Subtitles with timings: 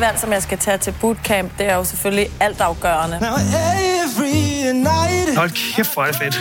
[0.00, 3.16] det valg, som jeg skal tage til bootcamp, det er jo selvfølgelig altafgørende.
[5.36, 6.40] Hold kæft, hvor er det fedt.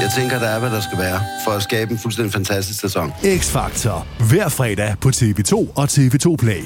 [0.00, 3.12] Jeg tænker, der er, hvad der skal være, for at skabe en fuldstændig fantastisk sæson.
[3.12, 4.24] X-Factor.
[4.30, 6.62] Hver fredag på TV2 og TV2 Play.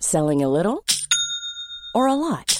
[0.00, 0.78] Selling a little
[1.94, 2.59] or a lot?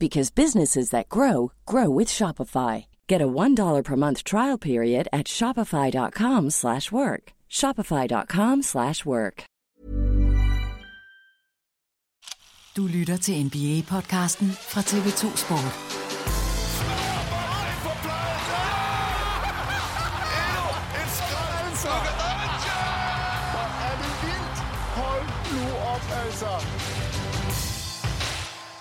[0.00, 2.86] because businesses that grow grow with Shopify.
[3.06, 7.32] Get a $1 per month trial period at Shopify.com slash work.
[7.50, 9.44] Shopify.com slash work.
[12.76, 15.99] Du lytter til NBA-podcasten fra TV2 Sport.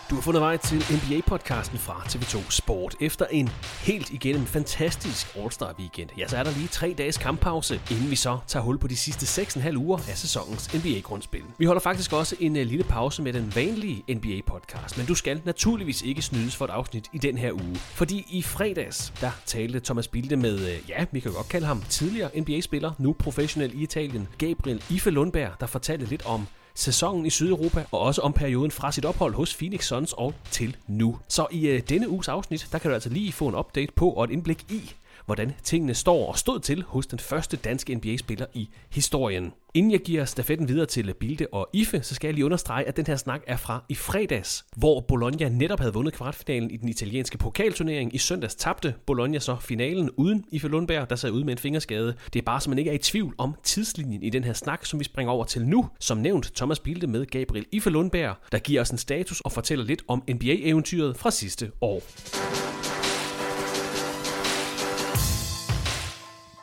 [0.10, 2.96] Du har fundet vej til NBA-podcasten fra TV2 Sport.
[3.00, 3.50] Efter en
[3.84, 8.16] helt igennem fantastisk All-Star weekend, ja, så er der lige tre dages kamppause, inden vi
[8.16, 11.44] så tager hul på de sidste 6,5 uger af sæsonens NBA-grundspil.
[11.58, 15.42] Vi holder faktisk også en øh, lille pause med den vanlige NBA-podcast, men du skal
[15.46, 17.76] naturligvis ikke snydes for et afsnit i den her uge.
[17.76, 21.84] Fordi i fredags, der talte Thomas Bilde med, øh, ja, vi kan godt kalde ham
[21.90, 26.48] tidligere NBA-spiller, nu professionel i Italien, Gabriel Ife Lundberg, der fortalte lidt om
[26.80, 30.78] sæsonen i Sydeuropa, og også om perioden fra sit ophold hos Phoenix Suns og til
[30.88, 31.18] nu.
[31.28, 34.10] Så i øh, denne uges afsnit, der kan du altså lige få en update på
[34.10, 34.94] og et indblik i,
[35.30, 39.54] hvordan tingene står og stod til hos den første danske NBA-spiller i historien.
[39.74, 42.98] Inden jeg giver stafetten videre til Bilde og Ife, så skal jeg lige understrege, at
[42.98, 46.90] den her snak er fra i fredags, hvor Bologna netop havde vundet kvartfinalen i den
[46.90, 48.16] italienske pokalturnering.
[48.16, 52.16] I søndags tabte Bologna så finalen uden Ife Lundberg, der sad ude med en fingerskade.
[52.34, 54.86] Det er bare, så man ikke er i tvivl om tidslinjen i den her snak,
[54.86, 55.90] som vi springer over til nu.
[56.00, 59.86] Som nævnt, Thomas Bilde med Gabriel Ife Lundberg, der giver os en status og fortæller
[59.86, 62.02] lidt om NBA-eventyret fra sidste år.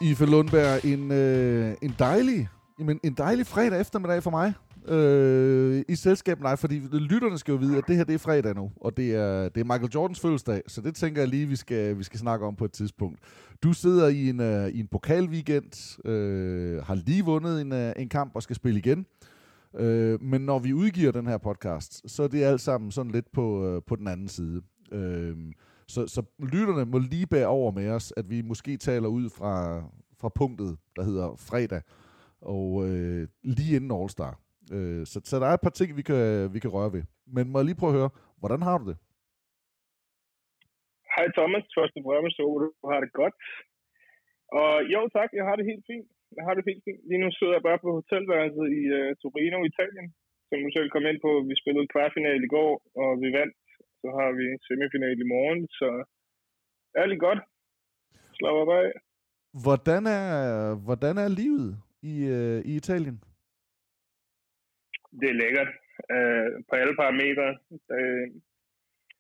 [0.00, 2.48] Ife Lundberg, en, øh, en dejlig
[2.78, 4.54] jamen, en dejlig fredag eftermiddag for mig.
[4.88, 8.54] Øh, I selskab nej, fordi lytterne skal jo vide, at det her det er fredag
[8.54, 11.56] nu, og det er, det er Michael Jordans fødselsdag, så det tænker jeg lige, vi
[11.56, 13.18] skal, vi skal snakke om på et tidspunkt.
[13.62, 18.08] Du sidder i en, øh, i en pokalweekend, øh, har lige vundet en, øh, en
[18.08, 19.06] kamp og skal spille igen.
[19.78, 23.32] Øh, men når vi udgiver den her podcast, så er det alt sammen sådan lidt
[23.32, 24.62] på, øh, på den anden side.
[24.92, 25.36] Øh,
[25.94, 26.20] så, så
[26.54, 29.54] lytterne må lige bære over med os, at vi måske taler ud fra,
[30.20, 31.82] fra punktet, der hedder fredag,
[32.54, 33.22] og øh,
[33.56, 34.32] lige inden All-Star.
[34.74, 36.22] Øh, så, så der er et par ting, vi kan,
[36.54, 37.04] vi kan røre ved.
[37.34, 38.96] Men må jeg lige prøve at høre, hvordan har du det?
[41.14, 43.34] Hej Thomas, først og fremmest håber du har det godt.
[44.60, 46.08] Og jo tak, jeg har det helt fint.
[46.36, 47.00] Jeg har det helt fint.
[47.08, 50.06] Lige nu sidder jeg bare på hotelværelset i uh, Torino, Italien,
[50.48, 51.30] som du selv kom ind på.
[51.50, 53.54] Vi spillede kvartfinal i går, og vi vandt.
[54.02, 55.88] Så har vi semifinal i morgen, så
[57.00, 57.40] er det godt.
[58.36, 58.88] Slap op af.
[59.64, 60.30] Hvordan er,
[60.86, 61.70] hvordan er livet
[62.12, 63.16] i, øh, i Italien?
[65.20, 65.70] Det er lækkert
[66.14, 67.48] øh, på alle parametre.
[67.96, 68.26] Øh,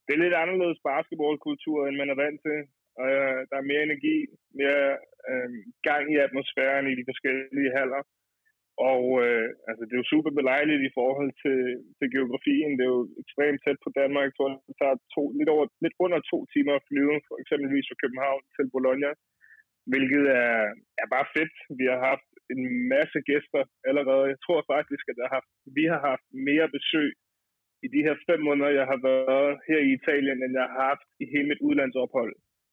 [0.04, 2.58] det er lidt anderledes basketballkultur, end man er vant til.
[3.00, 4.16] Og øh, der er mere energi,
[4.60, 4.86] mere
[5.30, 5.50] øh,
[5.88, 8.02] gang i atmosfæren i de forskellige haller.
[8.92, 11.60] Og øh, altså, det er jo super belejligt i forhold til,
[11.98, 12.70] til geografien.
[12.76, 14.24] Det er jo ekstremt tæt på Danmark.
[14.26, 17.88] Jeg tror, det tager to, lidt, over, lidt under to timer at flyve, for eksempelvis
[17.88, 19.10] fra København til Bologna.
[19.92, 20.58] Hvilket er,
[21.02, 21.54] er bare fedt.
[21.78, 22.62] Vi har haft en
[22.94, 24.24] masse gæster allerede.
[24.32, 27.10] Jeg tror faktisk, at jeg har haft, vi har haft mere besøg
[27.86, 31.08] i de her fem måneder, jeg har været her i Italien, end jeg har haft
[31.22, 32.32] i hele mit udlandsophold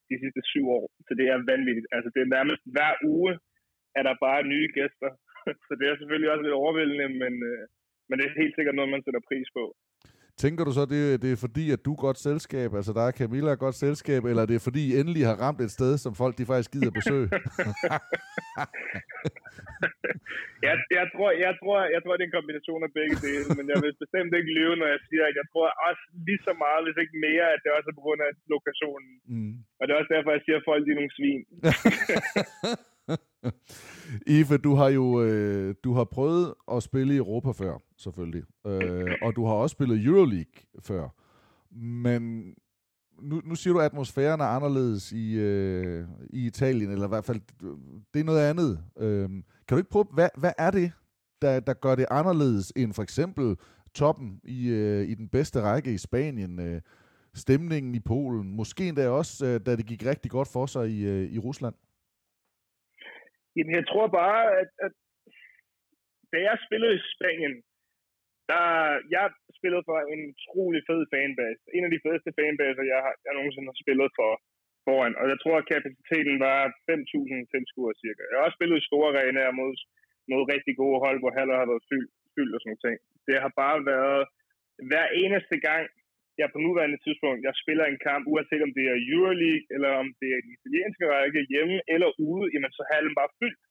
[0.10, 0.86] de sidste syv år.
[1.08, 1.88] Så det er vanvittigt.
[1.96, 3.32] Altså det er nærmest hver uge,
[3.98, 5.10] er der bare nye gæster.
[5.68, 7.64] Så det er selvfølgelig også lidt overvældende, men, øh,
[8.08, 9.66] men det er helt sikkert noget, man sætter pris på.
[10.44, 13.18] Tænker du så, det, det er fordi, at du er godt selskab, altså der er
[13.20, 16.14] Camilla er godt selskab, eller det er fordi, I endelig har ramt et sted, som
[16.22, 17.28] folk de faktisk gider besøge?
[20.68, 23.66] jeg, jeg, tror, jeg, tror, jeg tror, det er en kombination af begge dele, men
[23.72, 26.82] jeg vil bestemt ikke lyve, når jeg siger, at jeg tror også lige så meget,
[26.86, 29.12] hvis ikke mere, at det også er på grund af lokationen.
[29.34, 29.54] Mm.
[29.78, 31.44] Og det er også derfor, jeg siger, at folk de er nogle svin.
[34.28, 38.44] Ife, du har jo øh, du har prøvet at spille i Europa før, selvfølgelig.
[38.68, 41.10] Øh, og du har også spillet Euroleague før.
[41.82, 42.54] Men
[43.22, 47.26] nu, nu siger du, at atmosfæren er anderledes i, øh, i Italien, eller i hvert
[47.26, 47.42] fald,
[48.14, 48.80] det er noget andet.
[49.00, 50.92] Øh, kan du ikke prøve, hvad, hvad er det,
[51.42, 53.56] der, der gør det anderledes end for eksempel
[53.94, 56.82] toppen i, øh, i den bedste række i Spanien, øh,
[57.34, 61.06] stemningen i Polen, måske endda også, øh, da det gik rigtig godt for sig i,
[61.06, 61.76] øh, i Rusland?
[63.56, 64.94] Jamen, jeg tror bare, at, at
[66.34, 67.56] da jeg spillede i Spanien,
[68.52, 68.66] der,
[69.16, 69.26] jeg
[69.60, 71.62] spillede for en utrolig fed fanbase.
[71.76, 74.32] En af de fedeste fanbaser, jeg, har, jeg nogensinde har spillet for
[74.86, 75.14] foran.
[75.20, 76.60] Og jeg tror, at kapaciteten var
[76.92, 78.22] 5.000 tilskuere cirka.
[78.30, 79.74] Jeg har også spillet i store arenaer mod,
[80.32, 83.02] mod rigtig gode hold, hvor haller har været fyldt, fyldt og sådan noget.
[83.28, 84.22] Det har bare været
[84.90, 85.86] hver eneste gang,
[86.42, 90.08] jeg på nuværende tidspunkt, jeg spiller en kamp, uanset om det er Euroleague, eller om
[90.20, 93.62] det er den italienske række hjemme eller ude, jamen så har hallen bare fyldt.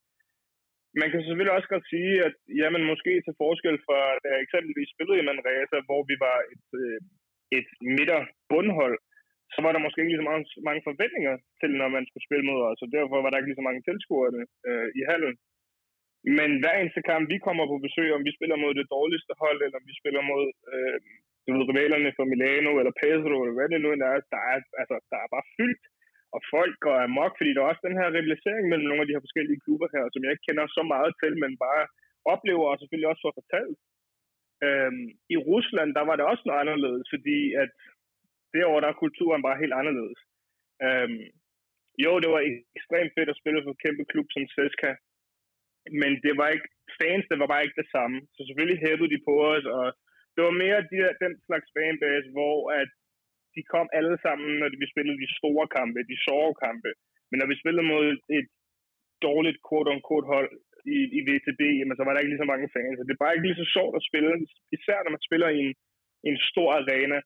[1.01, 4.93] Man kan selvfølgelig også godt sige, at jamen, måske til forskel fra da jeg eksempelvis
[4.95, 6.99] spillede i Manresa, hvor vi var et, øh,
[7.59, 8.97] et et midterbundhold,
[9.55, 12.45] så var der måske ikke lige så mange, mange forventninger til, når man skulle spille
[12.51, 14.31] mod os, og derfor var der ikke lige så mange tilskuere
[14.69, 15.35] øh, i hallen.
[16.39, 19.59] Men hver eneste kamp, vi kommer på besøg, om vi spiller mod det dårligste hold,
[19.65, 20.99] eller om vi spiller mod øh,
[21.45, 23.99] du ved, rivalerne fra Milano eller Pedro, eller hvad det nu er,
[24.35, 25.85] der er, altså, der er bare fyldt.
[26.35, 29.15] Og folk går amok, fordi der er også den her rivalisering mellem nogle af de
[29.17, 31.83] her forskellige klubber her, som jeg ikke kender så meget til, men bare
[32.35, 33.79] oplever og selvfølgelig også får fortalt.
[34.67, 37.71] Øhm, I Rusland, der var det også noget anderledes, fordi at
[38.55, 40.21] derovre, der er kulturen bare helt anderledes.
[40.87, 41.23] Øhm,
[42.05, 42.43] jo, det var
[42.79, 44.93] ekstremt fedt at spille for en kæmpe klub som CSKA,
[46.01, 46.69] men det var ikke,
[47.01, 48.17] fans, det var bare ikke det samme.
[48.35, 49.87] Så selvfølgelig hævede de på os, og
[50.35, 52.91] det var mere de der, den slags fanbase, hvor at
[53.55, 56.91] de kom alle sammen, når vi spillede de store kampe, de sjove kampe.
[57.29, 58.07] Men når vi spillede mod
[58.39, 58.49] et
[59.27, 60.51] dårligt quote-on-quote hold
[60.97, 62.97] i, i VTB, jamen, så var der ikke lige så mange fans.
[62.97, 64.33] Så det er bare ikke lige så sjovt at spille,
[64.77, 65.75] især når man spiller i en,
[66.27, 67.19] i en stor arena,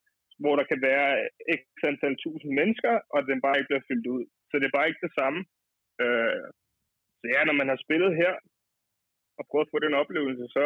[0.42, 1.08] hvor der kan være
[1.60, 4.24] x antal tusind mennesker, og den bare ikke bliver fyldt ud.
[4.48, 5.40] Så det er bare ikke det samme.
[6.02, 6.44] Øh,
[7.20, 8.32] så ja, når man har spillet her,
[9.38, 10.64] og prøvet at få den oplevelse, så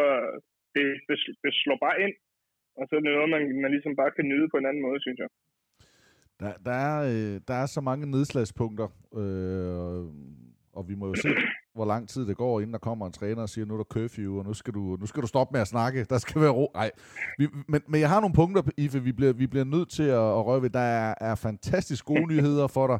[0.75, 2.15] det, det, det slår bare ind.
[2.81, 5.01] Og så er det noget, man, man ligesom bare kan nyde på en anden måde,
[5.01, 5.29] synes jeg.
[6.41, 8.89] Der, der, er, øh, der er så mange nedslagspunkter,
[9.21, 10.05] øh,
[10.73, 11.29] og vi må jo se,
[11.77, 13.85] hvor lang tid det går, inden der kommer en træner og siger, nu er der
[13.85, 16.51] curfew, og nu skal du, nu skal du stoppe med at snakke, der skal være
[16.51, 16.71] ro.
[16.75, 16.91] Ej,
[17.39, 20.29] vi, men, men jeg har nogle punkter, Ife, vi bliver, vi bliver nødt til at,
[20.39, 20.71] at røre ved.
[20.71, 22.99] Der er, er fantastisk gode nyheder for dig.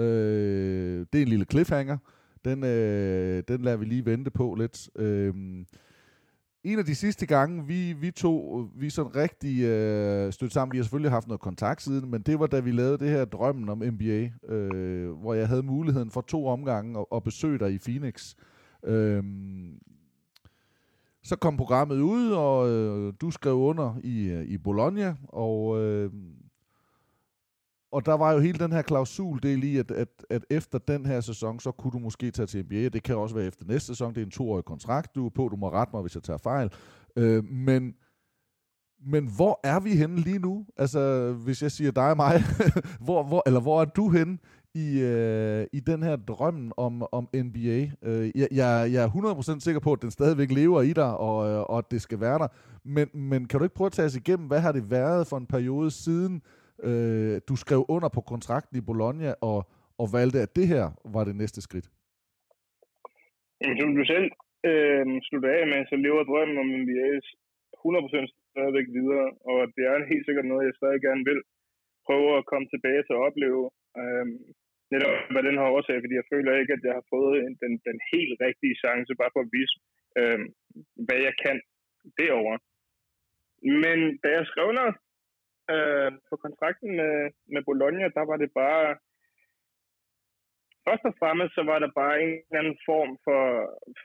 [0.00, 1.98] Øh, det er en lille cliffhanger.
[2.44, 4.88] Den, øh, den lader vi lige vente på lidt.
[4.98, 5.34] Øh,
[6.64, 10.78] en af de sidste gange, vi, vi to, vi sådan rigtig øh, stødte sammen, vi
[10.78, 13.68] har selvfølgelig haft noget kontakt siden, men det var da vi lavede det her drømmen
[13.68, 17.78] om NBA, øh, hvor jeg havde muligheden for to omgange at, at besøge dig i
[17.78, 18.34] Phoenix.
[18.84, 19.24] Øh,
[21.22, 26.10] så kom programmet ud, og øh, du skrev under i, øh, i Bologna, og øh,
[27.92, 31.06] og der var jo hele den her klausul del i, at, at, at efter den
[31.06, 32.88] her sæson, så kunne du måske tage til NBA.
[32.88, 34.14] Det kan også være efter næste sæson.
[34.14, 35.48] Det er en toårig kontrakt, du er på.
[35.48, 36.72] Du må rette mig, hvis jeg tager fejl.
[37.16, 37.94] Øh, men,
[39.06, 40.66] men hvor er vi henne lige nu?
[40.76, 42.42] Altså, hvis jeg siger dig og mig,
[43.06, 44.38] hvor, hvor, eller hvor er du henne
[44.74, 47.90] i, øh, i den her drøm om, om NBA?
[48.02, 51.50] Øh, jeg, jeg, jeg er 100% sikker på, at den stadigvæk lever i dig, og,
[51.50, 52.48] øh, og at det skal være der.
[52.84, 55.36] Men, men kan du ikke prøve at tage os igennem, hvad har det været for
[55.36, 56.42] en periode siden,
[56.88, 59.58] Øh, du skrev under på kontrakten i Bologna, og,
[60.02, 60.84] og valgte, at det her
[61.14, 61.88] var det næste skridt.
[63.60, 64.28] Jamen, som du selv
[64.70, 67.10] øh, slutter af med, så lever drømmen om NBA
[67.82, 71.40] 100% stadigvæk videre, og det er helt sikkert noget, jeg stadig gerne vil
[72.06, 73.62] prøve at komme tilbage til at opleve.
[74.00, 74.26] Øh,
[74.92, 77.98] netop hvad den her årsag, fordi jeg føler ikke, at jeg har fået den, den
[78.12, 79.76] helt rigtige chance, bare for at vise,
[80.20, 80.40] øh,
[81.06, 81.56] hvad jeg kan
[82.20, 82.58] derovre.
[83.82, 84.88] Men da jeg skrev under
[85.72, 87.14] Øh, på kontrakten med,
[87.54, 88.86] med Bologna, der var det bare...
[90.86, 93.42] Først og fremmest, så var der bare en eller anden form for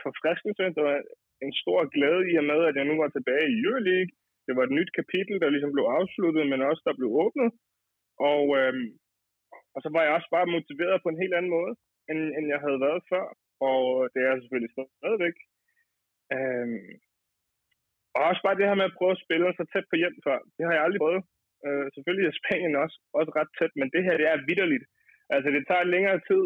[0.04, 0.64] forfriskelse.
[0.78, 0.98] Der var
[1.46, 4.14] en stor glæde i og med, at jeg nu var tilbage i Euroleague.
[4.46, 7.50] Det var et nyt kapitel, der ligesom blev afsluttet, men også der blev åbnet.
[8.32, 8.88] Og, øhm,
[9.76, 11.74] og så var jeg også bare motiveret på en helt anden måde,
[12.10, 13.26] end, end jeg havde været før.
[13.70, 13.80] Og
[14.12, 15.38] det er jeg selvfølgelig stadigvæk.
[16.36, 16.90] Øhm,
[18.16, 20.40] og også bare det her med at prøve at spille så tæt på hjem før.
[20.56, 21.24] Det har jeg aldrig prøvet.
[21.66, 24.86] Øh, selvfølgelig er Spanien også, også ret tæt, men det her det er vidderligt.
[25.36, 26.44] Altså, det tager længere tid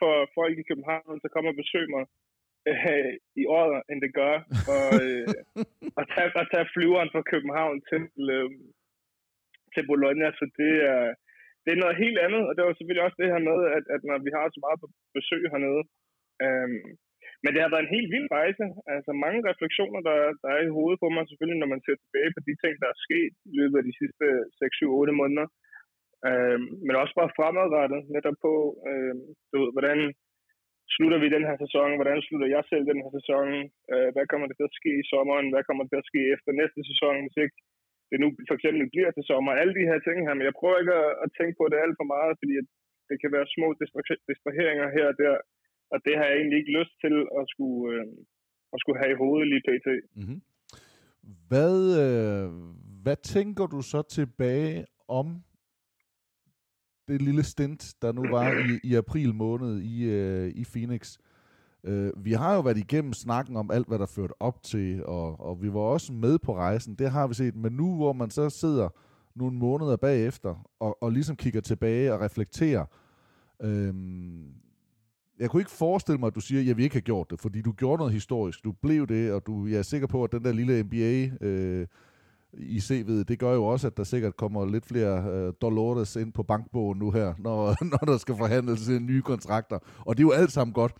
[0.00, 2.04] for folk i København til at komme og besøge mig
[2.70, 4.34] øh, i året, end det gør
[4.74, 5.26] og, øh,
[6.00, 8.04] at, tage, at tage flyveren fra København til,
[8.34, 8.50] øh,
[9.74, 10.28] til Bologna.
[10.38, 11.04] Så det er,
[11.64, 14.00] det er noget helt andet, og det var selvfølgelig også det her med, at, at
[14.08, 14.78] når vi har så meget
[15.16, 15.82] besøg hernede,
[16.44, 16.68] øh,
[17.44, 18.64] men det har været en helt vild rejse.
[18.94, 22.30] Altså mange refleksioner, der, der er i hovedet på mig, selvfølgelig, når man ser tilbage
[22.34, 24.26] på de ting, der er sket i løbet af de sidste
[24.60, 25.46] 6-7-8 måneder.
[26.28, 28.52] Øh, men også bare fremadrettet, netop på,
[28.88, 29.14] øh,
[29.50, 29.98] du ved, hvordan
[30.94, 33.46] slutter vi den her sæson, hvordan slutter jeg selv den her sæson,
[33.92, 36.22] øh, hvad kommer der til at ske i sommeren, hvad kommer der til at ske
[36.34, 37.56] efter næste sæson, hvis ikke
[38.10, 40.78] det nu for eksempel bliver til sommer, alle de her ting her, men jeg prøver
[40.82, 42.54] ikke at, at tænke på det alt for meget, fordi
[43.08, 43.66] det kan være små
[44.30, 45.34] distraheringer her og der,
[45.94, 48.06] og det har jeg egentlig ikke lyst til at skulle, øh,
[48.72, 49.88] at skulle have i hovedet lige pt.
[50.20, 50.40] Mm-hmm.
[51.48, 52.46] Hvad, øh,
[53.02, 55.26] hvad tænker du så tilbage om
[57.08, 61.18] det lille stint, der nu var i, i april måned i, øh, i Phoenix.
[61.84, 65.40] Øh, vi har jo været igennem snakken om alt, hvad der førte op til, og,
[65.40, 66.94] og vi var også med på rejsen.
[66.94, 67.56] Det har vi set.
[67.56, 68.88] Men nu, hvor man så sidder
[69.34, 72.84] nogle måneder bagefter, og, og ligesom kigger tilbage og reflekterer,
[73.62, 73.94] øh,
[75.38, 77.40] jeg kunne ikke forestille mig, at du siger, at jeg vil ikke have gjort det,
[77.40, 78.64] fordi du gjorde noget historisk.
[78.64, 81.46] Du blev det, og du, jeg er sikker på, at den der lille NBA...
[81.46, 81.86] Øh,
[82.58, 86.32] i CV'et, det gør jo også, at der sikkert kommer lidt flere øh, Dolores ind
[86.32, 89.78] på bankbogen nu her, når, når der skal forhandles øh, nye kontrakter.
[89.98, 90.92] Og det er jo alt sammen godt.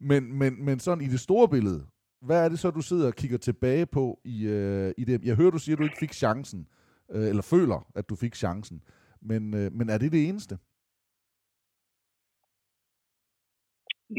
[0.00, 1.84] Men, men, men sådan i det store billede,
[2.22, 5.24] hvad er det så, du sidder og kigger tilbage på i, øh, i det?
[5.24, 6.66] Jeg hører, du siger, at du ikke fik chancen,
[7.12, 8.82] øh, eller føler, at du fik chancen.
[9.22, 10.58] Men, øh, men er det det eneste?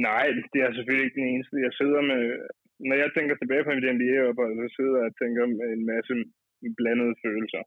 [0.10, 1.66] Nej, det er selvfølgelig ikke den eneste.
[1.68, 2.24] Jeg sidder med,
[2.90, 6.14] når jeg tænker tilbage på mit NBA-arbejde, så sidder jeg og tænker med en masse
[6.78, 7.64] blandede følelser.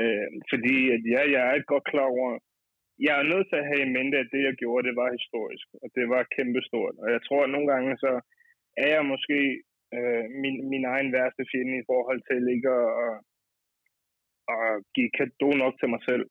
[0.00, 2.30] Øh, fordi at ja, jeg er godt klar over,
[3.06, 5.66] jeg er nødt til at have i mente, at det, jeg gjorde, det var historisk,
[5.82, 6.94] og det var kæmpestort.
[7.02, 8.12] Og jeg tror, at nogle gange, så
[8.84, 9.38] er jeg måske
[9.96, 13.14] øh, min, min egen værste fjende i forhold til ikke at, at,
[14.54, 16.24] at give kado nok til mig selv.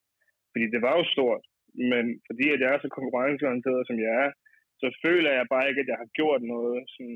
[0.52, 1.44] Fordi det var jo stort,
[1.92, 4.32] men fordi at jeg er så konkurrenceorienteret, som jeg er,
[4.82, 7.08] så føler jeg bare ikke, at jeg har gjort noget, som,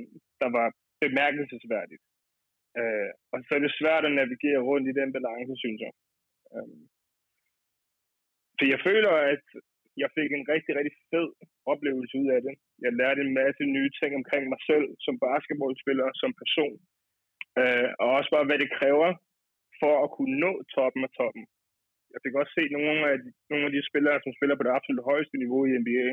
[0.42, 0.68] der var
[1.04, 2.04] bemærkelsesværdigt.
[2.80, 5.94] Øh, og så er det svært at navigere rundt i den balance, synes jeg.
[6.54, 6.80] Øh,
[8.58, 9.46] for jeg føler, at
[10.02, 11.30] jeg fik en rigtig, rigtig fed
[11.74, 12.54] oplevelse ud af det.
[12.86, 16.78] Jeg lærte en masse nye ting omkring mig selv som basketballspiller, som person.
[17.62, 19.10] Øh, og også bare, hvad det kræver
[19.82, 21.44] for at kunne nå toppen af toppen.
[22.14, 24.76] Jeg fik også set nogle af, de, nogle af de spillere, som spiller på det
[24.78, 26.08] absolut højeste niveau i NBA,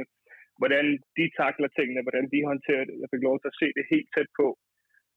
[0.60, 0.86] hvordan
[1.18, 2.96] de takler tingene, hvordan de håndterer det.
[3.02, 4.48] Jeg fik lov til at se det helt tæt på.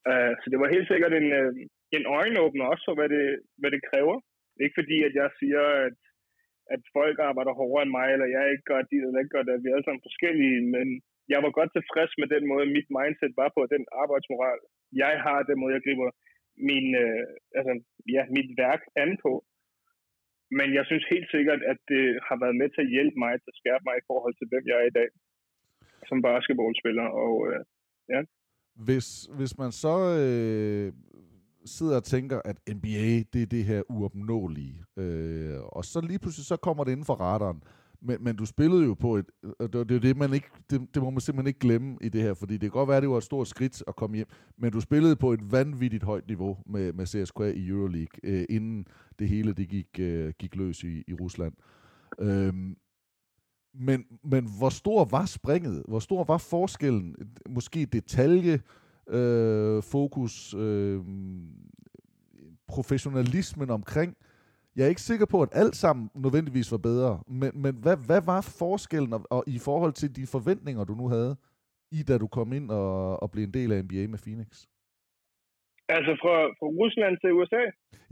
[0.09, 1.51] Uh, så det var helt sikkert en, uh,
[1.97, 3.25] en øjenåbner også for, hvad det,
[3.59, 4.17] hvad det kræver.
[4.63, 5.99] Ikke fordi, at jeg siger, at,
[6.75, 9.63] at folk arbejder hårdere end mig, eller jeg ikke gør det, eller ikke gør det,
[9.63, 10.87] vi er alle sammen forskellige, men
[11.33, 14.59] jeg var godt tilfreds med den måde, mit mindset var på, den arbejdsmoral,
[15.03, 16.09] jeg har, den måde, jeg griber
[16.69, 17.23] min, uh,
[17.57, 17.73] altså,
[18.15, 19.33] ja, mit værk an på.
[20.57, 23.51] Men jeg synes helt sikkert, at det har været med til at hjælpe mig til
[23.53, 25.09] at skærpe mig i forhold til, hvem jeg er i dag
[26.09, 27.07] som basketballspiller.
[27.25, 27.59] Og, øh,
[28.13, 28.21] ja.
[28.75, 29.07] Hvis,
[29.37, 30.93] hvis man så øh,
[31.65, 36.45] sidder og tænker, at NBA, det er det her uopnåelige, øh, og så lige pludselig
[36.45, 37.63] så kommer det inden for radaren,
[38.01, 39.25] men, men du spillede jo på et,
[39.59, 42.21] og det, det, det, man ikke, det, det må man simpelthen ikke glemme i det
[42.21, 44.27] her, fordi det kan godt være, at det var et stort skridt at komme hjem,
[44.57, 48.87] men du spillede på et vanvittigt højt niveau med, med CSKA i Euroleague, øh, inden
[49.19, 51.53] det hele det gik, øh, gik løs i, i Rusland.
[52.19, 52.75] Øhm,
[53.73, 55.83] men, men hvor stor var springet?
[55.87, 57.15] Hvor stor var forskellen?
[57.49, 58.59] Måske detalje,
[59.09, 61.01] øh, fokus, øh,
[62.67, 64.17] professionalismen omkring.
[64.75, 68.21] Jeg er ikke sikker på, at alt sammen nødvendigvis var bedre, men, men hvad, hvad
[68.25, 71.35] var forskellen og, og i forhold til de forventninger, du nu havde,
[71.91, 74.49] i da du kom ind og, og blev en del af NBA med Phoenix?
[75.89, 77.63] Altså fra, fra Rusland til USA?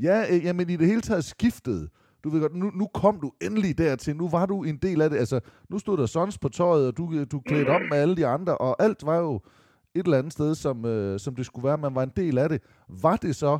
[0.08, 1.90] Ja, øh, jamen i det hele taget skiftet
[2.24, 5.10] du ved godt, nu, nu kom du endelig dertil, nu var du en del af
[5.10, 8.16] det, altså, nu stod der Sons på tøjet, og du, du klædte om med alle
[8.16, 9.36] de andre, og alt var jo
[9.96, 12.50] et eller andet sted, som, øh, som det skulle være, man var en del af
[12.50, 12.62] det.
[13.02, 13.60] Var det så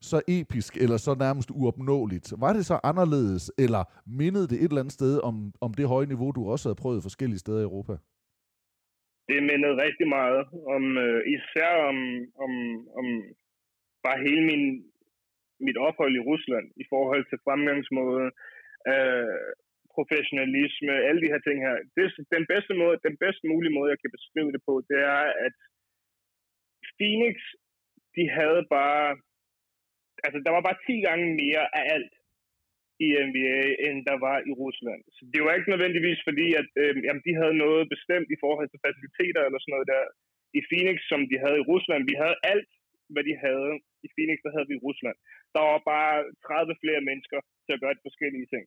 [0.00, 2.32] så episk, eller så nærmest uopnåeligt?
[2.40, 3.82] Var det så anderledes, eller
[4.20, 7.02] mindede det et eller andet sted om, om det høje niveau, du også havde prøvet
[7.02, 7.92] forskellige steder i Europa?
[9.28, 10.40] Det mindede rigtig meget
[10.76, 11.98] om, øh, især om,
[12.44, 12.52] om,
[12.98, 13.06] om
[14.04, 14.64] bare hele min
[15.66, 18.26] mit ophold i Rusland i forhold til fremgangsmåde,
[18.92, 19.48] øh,
[19.96, 21.76] professionalisme, alle de her ting her.
[21.96, 25.24] Det, den, bedste måde, den bedste mulige måde, jeg kan beskrive det på, det er,
[25.46, 25.56] at
[26.96, 27.36] Phoenix,
[28.16, 29.06] de havde bare,
[30.26, 32.14] altså der var bare 10 gange mere af alt
[33.06, 35.02] i NBA, end der var i Rusland.
[35.16, 38.68] Så det var ikke nødvendigvis fordi, at øh, jamen, de havde noget bestemt i forhold
[38.70, 40.02] til faciliteter eller sådan noget der
[40.58, 42.02] i Phoenix, som de havde i Rusland.
[42.10, 42.70] Vi havde alt,
[43.12, 43.70] hvad de havde
[44.06, 45.18] i Phoenix, der havde vi Rusland
[45.56, 48.64] der var bare 30 flere mennesker til at gøre de forskellige ting.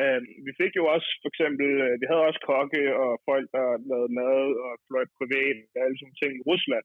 [0.00, 3.66] Uh, vi fik jo også, for eksempel, uh, vi havde også kokke og folk, der
[3.90, 6.84] lavede mad og fløj privat og alle sådan ting i Rusland.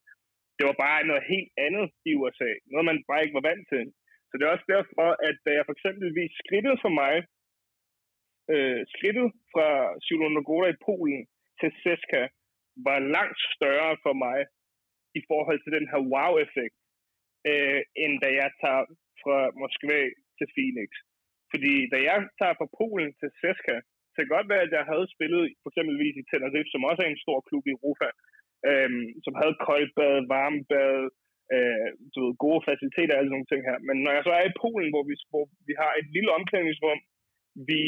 [0.57, 2.51] Det var bare noget helt andet i USA.
[2.71, 3.83] Noget, man bare ikke var vant til.
[4.27, 7.15] Så det er også derfor, at da jeg for eksempelvis skridtet for mig,
[8.53, 9.69] øh, uh, skridtet fra
[10.05, 11.21] Silonogora i Polen
[11.59, 12.23] til Seska,
[12.87, 14.39] var langt større for mig
[15.19, 16.78] i forhold til den her wow-effekt,
[17.49, 18.83] øh, end da jeg tager
[19.21, 20.01] fra Moskva
[20.37, 20.89] til Phoenix.
[21.51, 23.77] Fordi da jeg tager fra Polen til Seska,
[24.11, 27.09] så kan godt være, at jeg havde spillet for eksempelvis i Tenerife, som også er
[27.11, 28.07] en stor klub i Europa,
[28.69, 28.91] øh,
[29.25, 30.99] som havde koldbad, varmebad,
[31.55, 33.77] øh, du ved, gode faciliteter og alle sådan nogle ting her.
[33.87, 36.99] Men når jeg så er i Polen, hvor vi, hvor vi har et lille omklædningsrum,
[37.69, 37.83] vi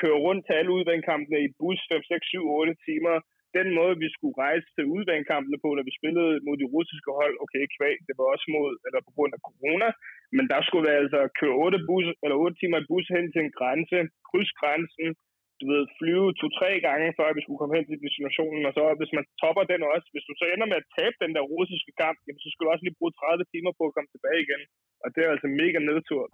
[0.00, 3.16] kører rundt til alle udbanekampene i bus 5, 6, 7, 8 timer.
[3.56, 7.34] Den måde, vi skulle rejse til udvandkampene på, da vi spillede mod de russiske hold,
[7.44, 9.88] okay, kvæg, det var også mod, eller på grund af corona,
[10.36, 13.40] men der skulle vi altså køre 8, bus, eller 8 timer i bus hen til
[13.44, 15.08] en grænse, kryds grænsen,
[15.60, 19.12] du ved, flyve to-tre gange, før vi skulle komme hen til destinationen, og så hvis
[19.16, 22.18] man topper den også, hvis du så ender med at tabe den der russiske kamp,
[22.24, 24.62] jamen, så skulle du også lige bruge 30 timer på at komme tilbage igen.
[25.02, 26.24] Og det er altså mega nedtur.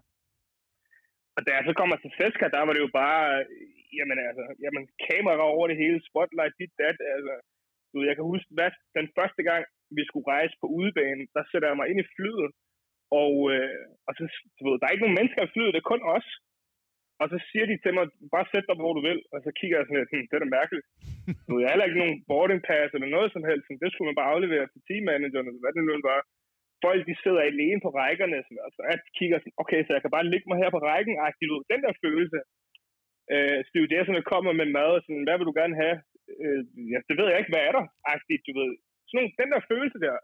[1.37, 3.23] Og da jeg så kommer til Ceska, der var det jo bare,
[3.99, 7.35] jamen altså, jamen kamera over det hele, spotlight, dit dat, altså.
[7.91, 9.63] Du ved, jeg kan huske, hvad, den første gang,
[9.97, 12.51] vi skulle rejse på udebanen, der sætter jeg mig ind i flyet,
[13.23, 14.23] og, øh, og så,
[14.57, 16.29] du ved, der er ikke nogen mennesker i flyet, det er kun os.
[17.23, 19.21] Og så siger de til mig, bare sæt dig, hvor du vil.
[19.35, 20.87] Og så kigger jeg sådan lidt, hm, det er da mærkeligt.
[21.45, 23.67] Du ved, jeg har heller ikke nogen boarding pass eller noget som helst.
[23.83, 26.21] Det skulle man bare aflevere til teammanageren, eller hvad det nu var.
[26.85, 30.03] Folk, de sidder alene på rækkerne, sådan, og så jeg kigger sådan, okay, så jeg
[30.03, 31.63] kan bare ligge mig her på rækken, agtigt ud.
[31.73, 32.39] Den der følelse.
[33.33, 35.97] Øh, stewardesserne kommer med mad, og sådan, hvad vil du gerne have?
[36.45, 36.63] Øh,
[36.93, 37.85] ja, det ved jeg ikke, hvad er der?
[38.15, 38.71] Agtigt, du ved.
[39.07, 40.17] Sådan nogle, den der følelse der.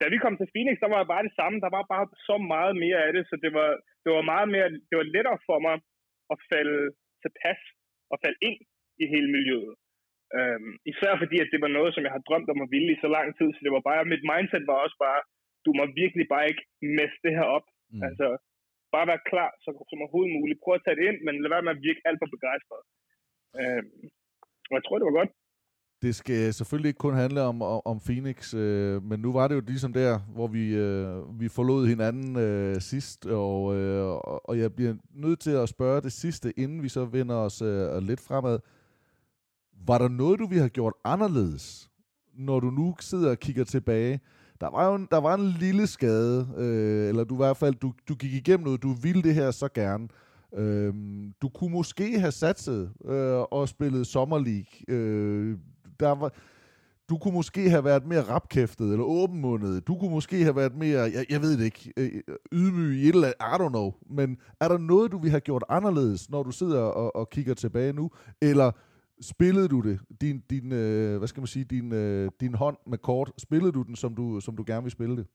[0.00, 1.56] Da vi kom til Phoenix, der var bare det samme.
[1.64, 3.70] Der var bare så meget mere af det, så det var,
[4.04, 5.76] det var meget mere, det var lettere for mig
[6.32, 6.80] at falde
[7.22, 7.60] tilpas
[8.12, 8.60] og falde ind
[9.02, 9.74] i hele miljøet.
[10.38, 13.02] Øhm, især fordi, at det var noget, som jeg har drømt om at ville i
[13.04, 15.20] så lang tid, så det var bare, mit mindset var også bare,
[15.66, 16.64] du må virkelig bare ikke
[16.98, 17.66] messe det her op.
[17.92, 18.02] Mm.
[18.08, 18.26] Altså,
[18.94, 20.62] bare være klar så, som overhovedet muligt.
[20.64, 22.82] Prøv at tage det ind, men lad være med at virke alt for begejstret.
[23.60, 24.04] Øhm,
[24.68, 25.32] og jeg tror, det var godt.
[26.04, 29.54] Det skal selvfølgelig ikke kun handle om, om, om Phoenix, øh, men nu var det
[29.54, 34.06] jo ligesom der, hvor vi, øh, vi forlod hinanden øh, sidst, og, øh,
[34.48, 37.98] og jeg bliver nødt til at spørge det sidste, inden vi så vender os øh,
[38.08, 38.58] lidt fremad.
[39.86, 41.90] Var der noget, du vi har gjort anderledes,
[42.34, 44.20] når du nu sidder og kigger tilbage?
[44.64, 47.74] Der var jo en, der var en lille skade, øh, eller du i hvert fald,
[47.74, 50.08] du, du gik igennem noget, du ville det her så gerne.
[50.54, 50.94] Øh,
[51.42, 54.64] du kunne måske have satset øh, og spillet Sommerleague.
[54.88, 55.58] Øh,
[56.00, 56.32] der var,
[57.08, 59.86] du kunne måske have været mere rapkæftet eller åbenmundet.
[59.86, 62.10] Du kunne måske have været mere, jeg, jeg ved det ikke, øh,
[62.52, 63.92] ydmyg i et eller andet, I don't know.
[64.10, 67.54] Men er der noget, du vil have gjort anderledes, når du sidder og, og kigger
[67.54, 68.10] tilbage nu?
[68.42, 68.70] Eller
[69.32, 69.96] spillede du det?
[70.22, 73.82] Din, din øh, hvad skal man sige, din, øh, din hånd med kort, spillede du
[73.88, 75.26] den, som du, som du gerne vil spille det?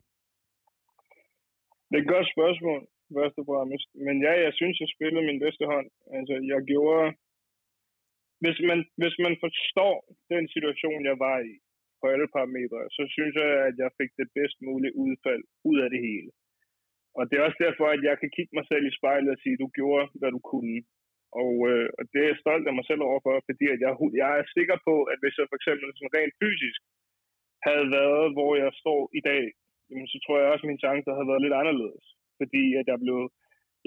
[1.89, 2.81] Det er et godt spørgsmål,
[3.17, 3.87] først og fremmest.
[4.05, 5.87] Men ja, jeg synes, jeg spillede min bedste hånd.
[6.17, 7.07] Altså, jeg gjorde
[8.43, 9.95] hvis man, hvis man forstår
[10.33, 11.53] den situation, jeg var i
[11.99, 15.89] på alle parametre, så synes jeg, at jeg fik det bedst mulige udfald ud af
[15.93, 16.31] det hele.
[17.17, 19.61] Og det er også derfor, at jeg kan kigge mig selv i spejlet og sige,
[19.63, 20.79] du gjorde, hvad du kunne.
[21.43, 24.31] Og, øh, og det er jeg stolt af mig selv overfor, fordi at jeg, jeg
[24.41, 26.79] er sikker på, at hvis jeg for eksempel sådan rent fysisk
[27.67, 29.43] havde været, hvor jeg står i dag,
[29.89, 32.05] jamen, så tror jeg også, at min chance havde været lidt anderledes.
[32.39, 33.19] Fordi at jeg blev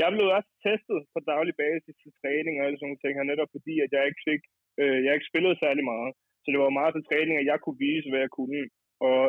[0.01, 3.31] jeg blev også testet på daglig basis til træning og alle sådan nogle ting her,
[3.31, 4.43] netop fordi, at jeg ikke fik,
[4.81, 6.13] øh, jeg ikke spillede særlig meget.
[6.43, 8.63] Så det var meget til træning, at jeg kunne vise, hvad jeg kunne.
[9.09, 9.21] Og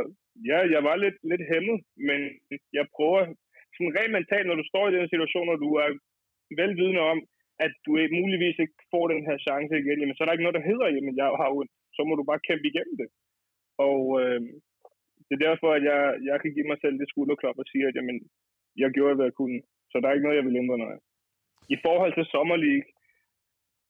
[0.49, 2.19] ja, jeg var lidt, lidt hæmmet, men
[2.77, 3.21] jeg prøver
[3.75, 5.89] sådan rent mentalt, når du står i den situation, og du er
[6.61, 7.17] velvidende om,
[7.65, 10.59] at du muligvis ikke får den her chance igen, jamen, så er der ikke noget,
[10.59, 11.71] der hedder, jamen jeg har ondt.
[11.95, 13.09] Så må du bare kæmpe igennem det.
[13.89, 14.41] Og øh,
[15.27, 17.95] det er derfor, at jeg, jeg kan give mig selv det skulderklop og sige, at
[17.97, 18.17] jamen,
[18.81, 19.59] jeg gjorde, hvad jeg kunne.
[19.91, 20.99] Så der er ikke noget, jeg vil ændre noget.
[21.75, 22.57] I forhold til Summer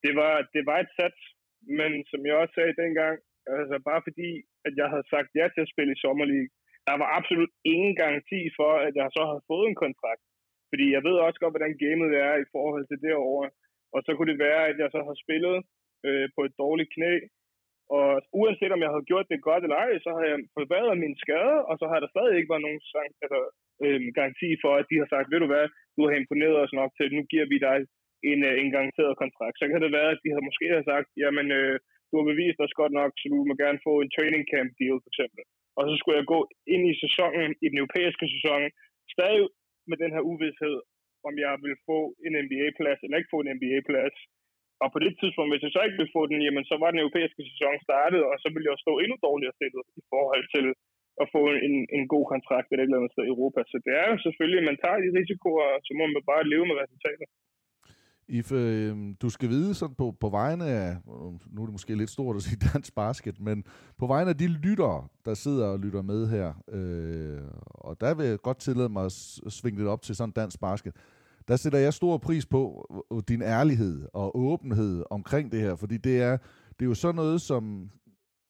[0.06, 1.20] det var, det var et sats,
[1.80, 3.16] men som jeg også sagde dengang,
[3.62, 4.30] altså bare fordi,
[4.68, 6.26] at jeg havde sagt ja til at spille i Summer
[6.88, 10.24] der var absolut ingen garanti for, at jeg så havde fået en kontrakt.
[10.74, 13.48] Fordi jeg ved også godt, hvordan gamet er i forhold til derovre.
[13.96, 15.58] Og så kunne det være, at jeg så har spillet
[16.08, 17.14] øh, på et dårligt knæ.
[17.98, 18.10] Og
[18.40, 21.58] uanset om jeg havde gjort det godt eller ej, så har jeg forbedret min skade,
[21.70, 22.82] og så har der stadig ikke været nogen
[23.24, 23.40] altså,
[23.84, 25.66] øh, garanti for, at de har sagt, ved du hvad,
[25.98, 27.78] du har imponeret os nok til, nu giver vi dig
[28.32, 29.56] en, øh, en garanteret kontrakt.
[29.58, 31.76] Så kan det være, at de havde måske har sagt, jamen, øh,
[32.10, 34.98] du har bevist os godt nok, så du må gerne få en training camp deal,
[35.04, 35.42] for eksempel.
[35.78, 36.40] Og så skulle jeg gå
[36.74, 38.62] ind i sæsonen, i den europæiske sæson,
[39.16, 39.42] stadig
[39.90, 40.76] med den her uvidshed,
[41.28, 44.18] om jeg vil få en NBA-plads eller ikke få en NBA-plads.
[44.84, 47.04] Og på det tidspunkt, hvis jeg så ikke ville få den, jamen så var den
[47.04, 50.66] europæiske sæson startet, og så ville jeg stå endnu dårligere stillet i forhold til
[51.22, 53.60] at få en, en god kontrakt et eller andet sted i Europa.
[53.72, 56.50] Så det er jo selvfølgelig, at man tager de risikoer, og så må man bare
[56.54, 57.28] leve med resultatet.
[58.34, 61.96] If, øh, du skal vide sådan på, på vegne af, øh, nu er det måske
[61.96, 63.64] lidt stort at sige dansk basket, men
[63.98, 68.26] på vegne af de lyttere, der sidder og lytter med her, øh, og der vil
[68.26, 69.12] jeg godt tillade mig at
[69.50, 70.96] svinge lidt op til sådan dansk basket,
[71.48, 75.98] der sætter jeg stor pris på øh, din ærlighed og åbenhed omkring det her, fordi
[75.98, 76.38] det er,
[76.80, 77.90] det er jo sådan noget, som,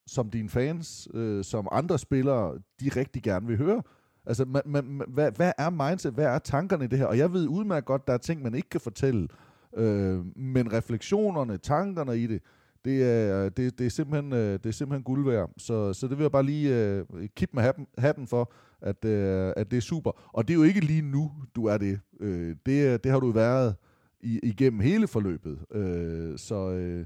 [0.06, 3.82] som dine fans, øh, som andre spillere, de rigtig gerne vil høre.
[4.26, 7.06] Altså, man, man, hvad, hvad er mindset, hvad er tankerne i det her?
[7.06, 9.28] Og jeg ved udmærket godt, der er ting, man ikke kan fortælle,
[9.76, 12.42] øh, men refleksionerne, tankerne i det,
[12.84, 15.50] det er, det, det er, simpelthen, øh, det er simpelthen guld værd.
[15.58, 19.04] Så, så det vil jeg bare lige øh, uh, keep med hatten, hatten for, at,
[19.04, 20.30] uh, at det er super.
[20.32, 22.00] Og det er jo ikke lige nu, du er det.
[22.20, 22.28] Uh,
[22.66, 23.74] det, det har du været
[24.20, 25.58] i, igennem hele forløbet.
[25.74, 27.04] Uh, så uh,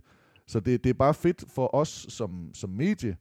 [0.49, 3.17] så det, det er bare fedt for os som, som medie,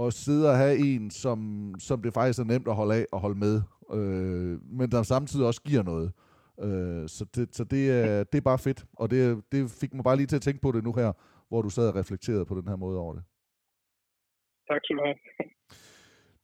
[0.00, 3.20] at sidde og have en, som, som det faktisk er nemt at holde af og
[3.20, 6.06] holde med, øh, men der samtidig også giver noget.
[6.06, 6.25] Øh,
[7.08, 10.16] så det, så det, er, det er bare fedt, og det, det fik mig bare
[10.16, 11.12] lige til at tænke på det nu her,
[11.48, 13.22] hvor du sad og reflekterede på den her måde over det.
[14.70, 15.16] Tak skal du have.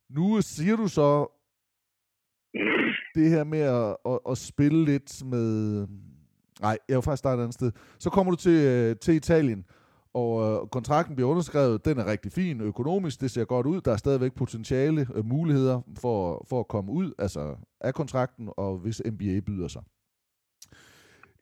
[0.09, 1.27] Nu siger du så
[3.15, 5.87] det her med at, at, at spille lidt med...
[6.61, 7.71] Nej, jeg vil faktisk starte et andet sted.
[7.99, 9.65] Så kommer du til, øh, til Italien,
[10.13, 11.85] og øh, kontrakten bliver underskrevet.
[11.85, 13.21] Den er rigtig fin økonomisk.
[13.21, 13.81] Det ser godt ud.
[13.81, 18.77] Der er stadigvæk potentiale, øh, muligheder for, for at komme ud altså af kontrakten, og
[18.77, 19.83] hvis NBA byder sig.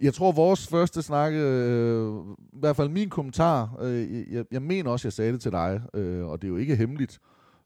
[0.01, 2.13] Jeg tror, vores første snak, øh,
[2.53, 5.81] i hvert fald min kommentar, øh, jeg, jeg mener også, jeg sagde det til dig,
[5.93, 7.19] øh, og det er jo ikke hemmeligt,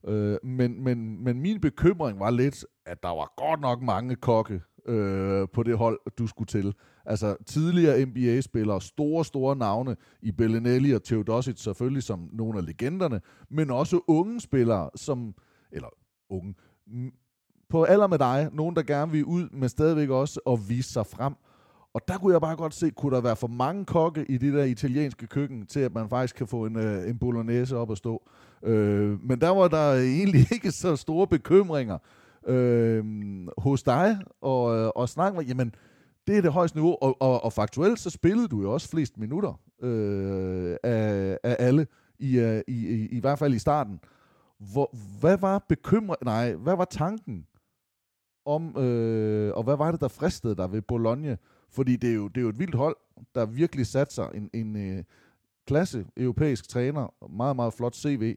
[0.07, 4.61] øh, men, men, men min bekymring var lidt, at der var godt nok mange kokke
[4.85, 6.73] øh, på det hold, du skulle til.
[7.05, 13.21] Altså tidligere NBA-spillere, store, store navne i Bellinelli og Teodosic selvfølgelig som nogle af legenderne,
[13.49, 15.33] men også unge spillere, som,
[15.71, 15.89] eller
[16.29, 16.55] unge,
[17.69, 21.05] på alder med dig, nogen der gerne vil ud, men stadigvæk også at vise sig
[21.05, 21.35] frem.
[21.95, 24.53] Og der kunne jeg bare godt se, kunne der være for mange kokke i det
[24.53, 27.97] der italienske køkken, til at man faktisk kan få en, øh, en bolognese op at
[27.97, 28.29] stå.
[28.63, 31.97] Øh, men der var der egentlig ikke så store bekymringer
[32.47, 33.03] øh,
[33.57, 35.75] hos dig, og, øh, og snakke med, jamen,
[36.27, 39.17] det er det højeste niveau, og, og, og faktuelt så spillede du jo også flest
[39.17, 41.87] minutter øh, af, af alle,
[42.19, 43.99] i, øh, i, i, i hvert fald i starten.
[44.59, 47.45] Hvor, hvad var bekymret, nej, hvad var tanken
[48.45, 51.35] om, øh, og hvad var det, der fristede dig ved Bologna?
[51.69, 52.95] Fordi det er jo, det er jo et vildt hold,
[53.35, 55.03] der virkelig satte sig en, en øh,
[55.67, 58.35] klasse europæisk træner, meget, meget flot CV,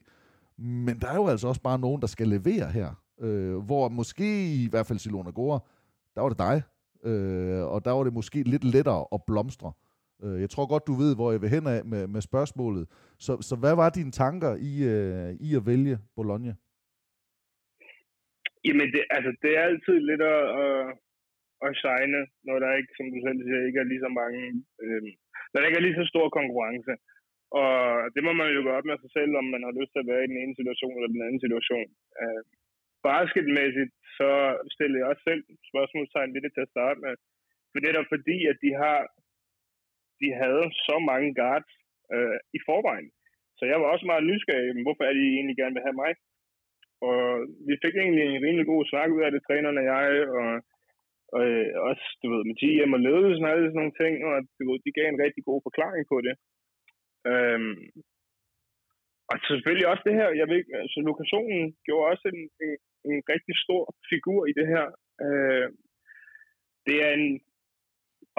[0.59, 2.94] men der er jo altså også bare nogen, der skal levere her.
[3.21, 5.61] Øh, hvor måske i hvert fald Silona Gore,
[6.14, 6.62] der var det dig,
[7.11, 9.73] øh, og der var det måske lidt lettere at blomstre.
[10.23, 12.88] Øh, jeg tror godt, du ved, hvor jeg vil hen af med, med spørgsmålet.
[13.18, 16.55] Så, så hvad var dine tanker i, øh, i at vælge Bologna?
[18.66, 20.77] Jamen, det, altså, det er altid lidt at, at,
[21.66, 24.42] at shine, når der ikke, som du selv siger, ikke er lige så mange,
[24.83, 25.03] øh,
[25.51, 26.94] når der ikke er lige så stor konkurrence.
[27.61, 27.73] Og
[28.14, 30.11] det må man jo gøre op med sig selv, om man har lyst til at
[30.12, 31.88] være i den ene situation eller den anden situation.
[32.23, 32.42] Øh,
[33.09, 34.31] basketmæssigt, så
[34.75, 37.14] stiller jeg også selv spørgsmålstegn lidt til at starte med.
[37.71, 38.99] For det er fordi, at de har
[40.23, 41.71] de havde så mange guards
[42.14, 43.09] øh, i forvejen.
[43.59, 46.12] Så jeg var også meget nysgerrig, hvorfor er de egentlig gerne vil have mig?
[47.07, 47.21] Og
[47.69, 50.07] vi fik egentlig en rimelig god snak ud af det, trænerne og jeg,
[50.41, 50.51] og,
[51.35, 54.37] og øh, også, du ved, med GM og ledelsen og alle sådan nogle ting, og
[54.57, 56.35] du ved, de gav en rigtig god forklaring på det.
[57.31, 57.77] Øhm,
[59.31, 62.77] og selvfølgelig også det her, jeg ved altså lokationen gjorde også en, en,
[63.11, 63.83] en rigtig stor
[64.13, 64.87] figur i det her.
[65.25, 65.69] Øh,
[66.87, 67.29] det er en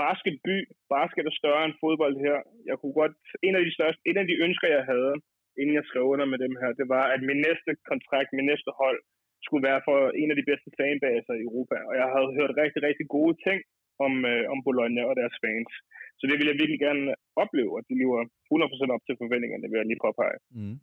[0.02, 0.56] basketby.
[0.94, 2.38] Basket er større end fodbold her.
[2.70, 3.16] Jeg kunne godt,
[3.48, 5.14] en af de største, en af de ønsker, jeg havde,
[5.62, 8.72] inden jeg skrev under med dem her, det var, at min næste kontrakt, min næste
[8.82, 9.00] hold,
[9.46, 11.78] skulle være for en af de bedste fanbaser i Europa.
[11.90, 13.60] Og jeg havde hørt rigtig, rigtig gode ting
[14.06, 15.72] om, øh, om Bologna og deres fans.
[16.20, 17.06] Så det vil jeg virkelig gerne
[17.44, 18.20] opleve, at de lever
[18.52, 20.40] 100% op til forventningerne, vil jeg lige påpege.
[20.58, 20.76] Mm.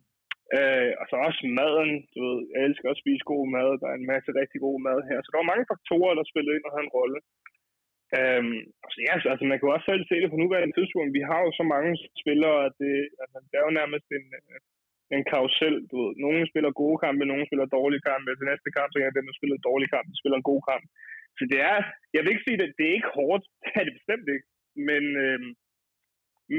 [0.57, 1.91] Øh, og så også maden.
[2.13, 3.69] Du ved, jeg elsker at spise god mad.
[3.81, 5.17] Der er en masse rigtig god mad her.
[5.19, 7.19] Så der var mange faktorer, der spillede ind og havde en rolle.
[8.15, 11.17] Øhm, altså, ja, altså, man kan også selv se det på nuværende tidspunkt.
[11.19, 11.91] Vi har jo så mange
[12.21, 14.59] spillere, at det, altså, det er jo nærmest en, øh,
[15.15, 15.75] en karusel.
[15.89, 16.11] Du ved.
[16.25, 18.29] Nogle spiller gode kampe, nogle spiller dårlige kampe.
[18.31, 20.85] Til næste kamp, så er dem, der spiller dårlige kampe, spiller en god kamp.
[21.37, 21.77] Så det er,
[22.13, 23.43] jeg vil ikke sige, at det er ikke hårdt.
[23.63, 24.47] Det er det bestemt ikke.
[24.89, 25.51] Men, øhm,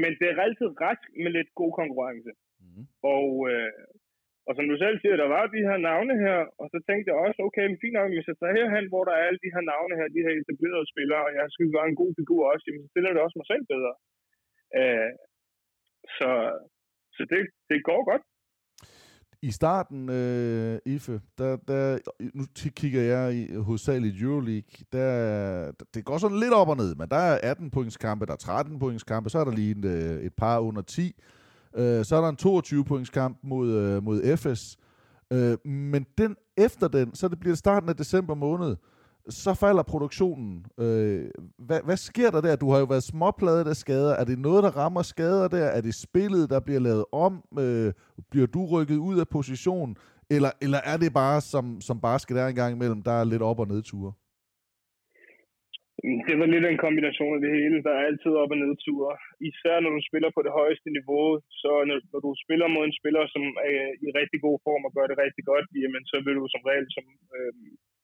[0.01, 2.31] men det er altid ret med lidt god konkurrence.
[2.61, 2.83] Mm.
[3.15, 3.71] Og, øh,
[4.49, 7.17] og som du selv siger, der var de her navne her, og så tænkte jeg
[7.25, 9.63] også, okay, men fint nok, hvis jeg tager herhen, hvor der er alle de her
[9.73, 12.83] navne her, de her etablerede spillere, og jeg skal være en god figur også, jamen,
[12.83, 13.93] så stiller det også mig selv bedre.
[14.79, 15.11] Øh,
[16.17, 16.29] så
[17.15, 18.23] så det, det går godt.
[19.41, 21.81] I starten, øh, Ife, der, der,
[22.37, 22.43] nu
[22.79, 25.09] kigger jeg i hovedsageligt Euroleague, der,
[25.93, 28.37] det går sådan lidt op og ned, men der er 18 points kampe, der er
[28.37, 31.15] 13 points kampe, så er der lige en, øh, et par under 10,
[31.75, 34.77] øh, så er der en 22 points kamp mod, øh, mod FS,
[35.33, 38.75] øh, men den, efter den, så det bliver det starten af december måned,
[39.29, 40.65] så falder produktionen.
[40.79, 42.55] Øh, hvad, hvad sker der der?
[42.55, 44.13] Du har jo været småpladet af skader.
[44.13, 45.65] Er det noget, der rammer skader der?
[45.65, 47.43] Er det spillet, der bliver lavet om?
[47.59, 47.93] Øh,
[48.31, 49.95] bliver du rykket ud af position?
[50.29, 53.41] Eller, eller er det bare, som, som basket er en gang imellem, der er lidt
[53.41, 54.13] op- og nedture?
[56.27, 57.77] Det var lidt en kombination af det hele.
[57.85, 59.13] Der er altid op- og nedture.
[59.49, 61.25] Især når du spiller på det højeste niveau,
[61.61, 64.91] så når, du spiller mod en spiller, som er øh, i rigtig god form og
[64.97, 67.05] gør det rigtig godt, jamen, så vil du som regel som
[67.37, 67.53] øh,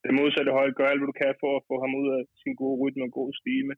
[0.06, 2.54] det modsatte hold gøre alt, hvad du kan for at få ham ud af sin
[2.62, 3.74] gode rytme og god stime.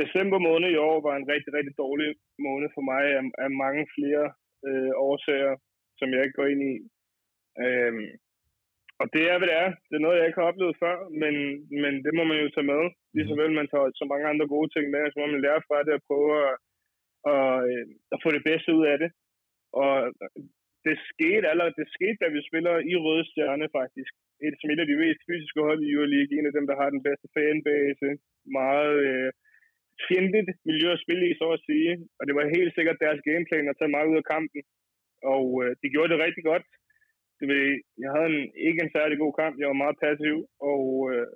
[0.00, 2.08] December måned i år var en rigtig, rigtig dårlig
[2.46, 4.24] måned for mig af, af mange flere
[4.68, 5.54] øh, årsager,
[5.98, 6.74] som jeg ikke går ind i.
[7.64, 7.94] Øh,
[9.00, 9.70] og det er, hvad det er.
[9.88, 11.34] Det er noget, jeg ikke har oplevet før, men,
[11.82, 12.82] men det må man jo tage med.
[13.16, 15.78] Ligeså vel man tager så mange andre gode ting med, så må man lære fra
[15.86, 16.54] det og prøve at,
[17.32, 17.84] at, øh,
[18.14, 19.10] at få det bedste ud af det.
[19.82, 19.94] Og
[20.86, 24.12] det skete allerede, det skete, da vi spiller i Røde Stjerne faktisk.
[24.46, 26.32] Et, som et af de mest fysiske hold i Euroleague.
[26.38, 28.08] En af dem, der har den bedste fanbase.
[28.60, 29.30] Meget øh,
[30.06, 31.92] fjendtligt miljø at spille i, så at sige.
[32.18, 34.62] Og det var helt sikkert deres gameplan at tage meget ud af kampen.
[35.34, 36.64] Og øh, de gjorde det rigtig godt.
[37.40, 37.64] Det ved,
[38.04, 39.54] jeg havde en, ikke en særlig god kamp.
[39.60, 40.36] Jeg var meget passiv.
[40.72, 41.28] Og, øh,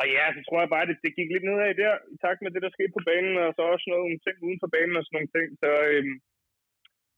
[0.00, 2.50] og ja, så tror jeg bare, det, det gik lidt nedad der, i takt med
[2.52, 5.16] det, der skete på banen, og så også noget ting uden for banen og sådan
[5.16, 5.48] nogle ting.
[5.62, 6.04] Så, øh,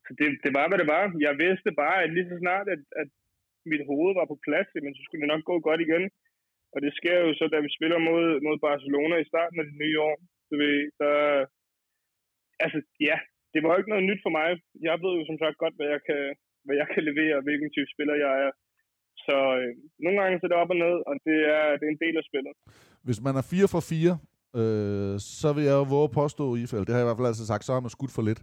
[0.05, 1.05] så det, det var, hvad det var.
[1.27, 3.09] Jeg vidste bare, at lige så snart, at, at
[3.73, 6.05] mit hoved var på plads, men så skulle det nok gå godt igen.
[6.75, 9.77] Og det sker jo så, da vi spiller mod, mod Barcelona i starten af det
[9.83, 10.16] nye år.
[10.49, 11.09] Så, vi, så
[12.64, 13.16] altså, ja,
[13.53, 14.49] det var jo ikke noget nyt for mig.
[14.88, 16.23] Jeg ved jo som sagt godt, hvad jeg kan,
[16.64, 18.53] hvad jeg kan levere, og hvilken type spiller jeg er.
[19.27, 19.70] Så øh,
[20.05, 22.16] nogle gange så er det op og ned, og det er, det er en del
[22.20, 22.53] af spillet.
[23.07, 24.18] Hvis man er 4 for 4,
[24.61, 27.33] øh, så vil jeg jo våge at påstå, Ifald, det har jeg i hvert fald
[27.33, 28.42] altså sagt, så har man skudt for lidt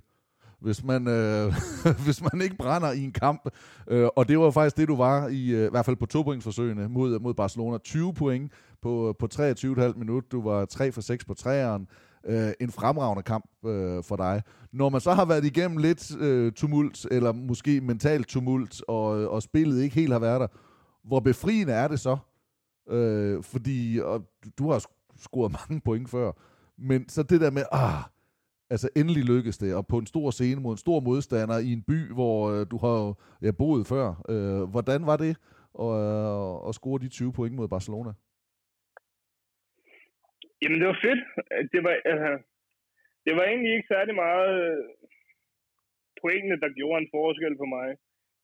[0.62, 1.54] hvis man, øh,
[2.06, 3.50] hvis man ikke brænder i en kamp.
[3.88, 6.24] Øh, og det var faktisk det, du var i, øh, i hvert fald på to
[6.24, 7.78] pointsforsøgene mod, mod Barcelona.
[7.78, 8.52] 20 point
[8.82, 10.32] på, på 23,5 minut.
[10.32, 11.88] Du var 3 for 6 på træeren.
[12.26, 14.42] Øh, en fremragende kamp øh, for dig.
[14.72, 19.30] Når man så har været igennem lidt øh, tumult, eller måske mentalt tumult, og, øh,
[19.30, 20.48] og spillet ikke helt har været der,
[21.04, 22.18] hvor befriende er det så?
[22.90, 24.22] Øh, fordi og
[24.58, 24.86] du har
[25.18, 26.32] scoret mange point før,
[26.78, 28.04] men så det der med, ah,
[28.70, 31.82] altså endelig lykkes det, og på en stor scene mod en stor modstander i en
[31.82, 34.24] by, hvor øh, du har ja, boet før.
[34.30, 35.38] Øh, hvordan var det
[35.80, 38.14] at, øh, at score de 20 point mod Barcelona?
[40.62, 41.22] Jamen, det var fedt.
[41.74, 42.32] Det var, altså,
[43.26, 44.84] det var egentlig ikke særlig meget øh,
[46.22, 47.90] pointene, der gjorde en forskel for mig.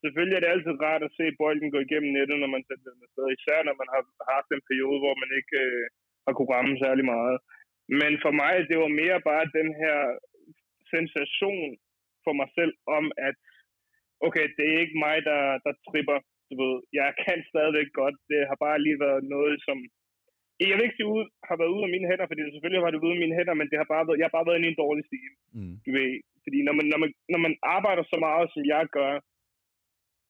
[0.03, 3.05] Selvfølgelig er det altid rart at se bolden gå igennem nettet, når man sætter den
[3.07, 3.25] afsted.
[3.37, 4.01] Især når man har
[4.35, 5.85] haft en periode, hvor man ikke øh,
[6.25, 7.37] har kunne ramme særlig meget.
[8.01, 9.99] Men for mig, det var mere bare den her
[10.93, 11.67] sensation
[12.23, 13.37] for mig selv om, at
[14.27, 16.19] okay, det er ikke mig, der, der tripper.
[16.49, 18.17] Du ved, jeg kan stadigvæk godt.
[18.31, 19.77] Det har bare lige været noget, som
[20.59, 22.91] jeg vil ikke sige ud, har været ude af mine hænder, fordi det selvfølgelig var
[22.91, 24.69] det ude af mine hænder, men det har bare været, jeg har bare været inde
[24.69, 25.31] i en dårlig stil.
[25.57, 25.75] Mm.
[25.85, 26.09] Du ved,
[26.43, 29.13] fordi når man, når, man, når man arbejder så meget, som jeg gør,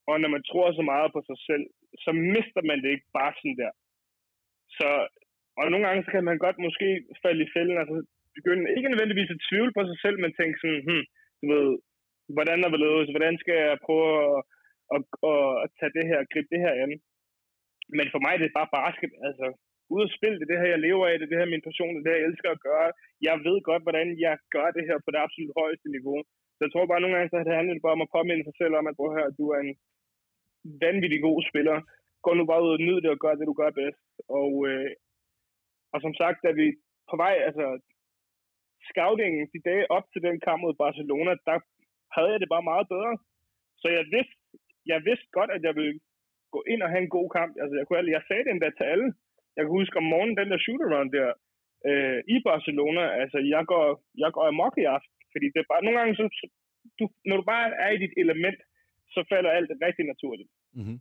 [0.09, 1.65] og når man tror så meget på sig selv,
[2.03, 3.73] så mister man det ikke bare sådan der.
[4.77, 4.89] Så
[5.59, 6.87] og nogle gange så kan man godt måske
[7.23, 7.95] falde i fælden, altså
[8.37, 11.05] begynde ikke nødvendigvis at tvivle på sig selv, men tænke sådan, hmm,
[11.41, 11.69] du ved,
[12.35, 14.37] hvordan er det hvordan skal jeg prøve at,
[14.95, 16.91] at, at, at tage det her, gribe det her an.
[17.97, 19.47] Men for mig det er det bare basket, altså
[19.93, 22.01] ud og spille det, det her jeg lever af, det, det her min passion, det,
[22.03, 22.87] det her jeg elsker at gøre.
[23.27, 26.19] Jeg ved godt, hvordan jeg gør det her på det absolut højeste niveau.
[26.55, 28.73] Så jeg tror bare nogle gange, så det handler bare om at påminde sig selv
[28.79, 29.73] om, at her, du er en
[30.85, 31.77] vanvittig god spiller.
[32.25, 34.03] Gå nu bare ud og nyd det og gør det, du gør bedst.
[34.39, 34.91] Og øh,
[35.95, 36.67] og som sagt, da vi
[37.09, 37.65] på vej, altså
[38.89, 41.57] scoutingen de dage op til den kamp mod Barcelona, der
[42.15, 43.13] havde jeg det bare meget bedre.
[43.81, 44.35] Så jeg vidste,
[44.91, 45.99] jeg vidste godt, at jeg ville
[46.55, 47.51] gå ind og have en god kamp.
[47.61, 49.07] Altså, jeg, kunne, jeg sagde det endda til alle.
[49.55, 51.29] Jeg kan huske om morgenen, den der shootaround der
[51.89, 53.85] øh, i Barcelona, altså, jeg går,
[54.23, 55.15] jeg går amok i aften.
[55.33, 56.25] Fordi det er bare, nogle gange, så,
[56.99, 58.59] du, når du bare er i dit element,
[59.13, 60.49] så falder alt rigtig naturligt.
[60.77, 60.99] Mm-hmm.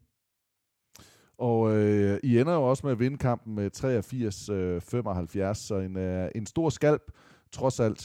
[1.39, 5.97] Og øh, I ender jo også med at vinde kampen med 83-75, øh, så en,
[5.99, 7.03] øh, en stor skalp,
[7.53, 8.03] trods alt.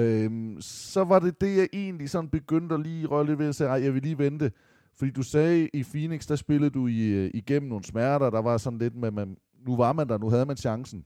[0.00, 3.54] Øhm, så var det det, jeg egentlig sådan begyndte at lige røre lidt ved at
[3.54, 4.50] sige, jeg vil lige vente.
[4.98, 8.56] Fordi du sagde, i Phoenix, der spillede du i, øh, igennem nogle smerter, der var
[8.56, 11.04] sådan lidt med, man, nu var man der, nu havde man chancen.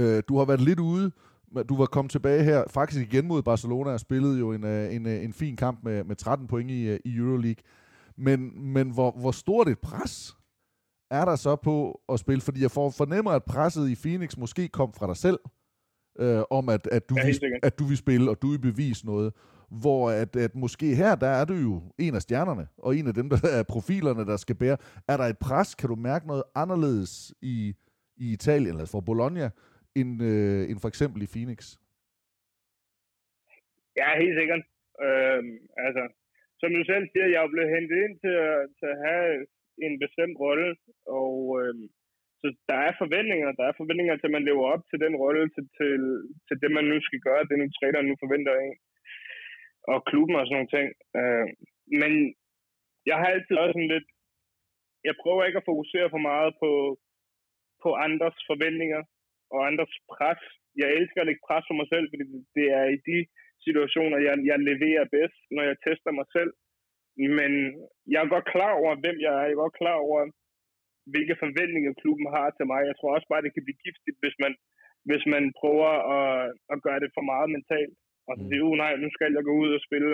[0.00, 1.10] Øh, du har været lidt ude,
[1.68, 5.06] du var kommet tilbage her, faktisk igen mod Barcelona, og spillede jo en, øh, en,
[5.06, 7.62] en fin kamp med, med 13 point i, i Euroleague.
[8.16, 10.36] Men, men hvor, hvor stort et pres
[11.10, 12.40] er der så på at spille?
[12.40, 15.38] Fordi jeg får, fornemmer, at presset i Phoenix måske kom fra dig selv,
[16.18, 19.06] øh, om at, at, du Ja, vil, at du vil spille, og du vil bevise
[19.06, 19.32] noget.
[19.82, 23.14] Hvor at, at måske her, der er du jo en af stjernerne, og en af
[23.14, 24.76] dem, der er profilerne, der skal bære.
[25.08, 25.74] Er der et pres?
[25.74, 27.74] Kan du mærke noget anderledes i,
[28.16, 29.46] i Italien, eller for Bologna,
[30.00, 31.58] end, øh, end for eksempel i Phoenix?
[34.00, 34.62] Ja, helt sikkert.
[35.06, 35.42] Øh,
[35.86, 36.02] altså,
[36.60, 39.28] som du selv siger, jeg er blevet hentet ind til, at- til at have
[39.86, 40.68] en bestemt rolle,
[41.20, 41.74] og øh,
[42.40, 43.48] så der er forventninger.
[43.58, 45.92] Der er forventninger til, at man lever op til den rolle, til, til,
[46.46, 48.76] til det, man nu skal gøre, det nu træneren nu forventer af en,
[49.92, 50.88] og klubben og sådan nogle ting.
[51.18, 51.46] Øh,
[52.00, 52.12] men
[53.10, 54.08] jeg har altid også sådan lidt,
[55.08, 56.70] jeg prøver ikke at fokusere for meget på,
[57.82, 59.02] på andres forventninger
[59.54, 60.42] og andres pres.
[60.80, 62.24] Jeg elsker at lægge pres på mig selv, fordi
[62.56, 63.18] det- er i de
[63.66, 66.52] situationer, jeg, jeg leverer bedst, når jeg tester mig selv.
[67.38, 67.52] Men
[68.12, 69.44] jeg er godt klar over, hvem jeg er.
[69.46, 70.20] Jeg er godt klar over,
[71.12, 72.80] hvilke forventninger klubben har til mig.
[72.90, 74.52] Jeg tror også bare, det kan blive giftigt, hvis man,
[75.08, 76.32] hvis man prøver at,
[76.72, 77.94] at gøre det for meget mentalt.
[78.28, 80.12] Og så sige, uh, nej, nu skal jeg gå ud og spille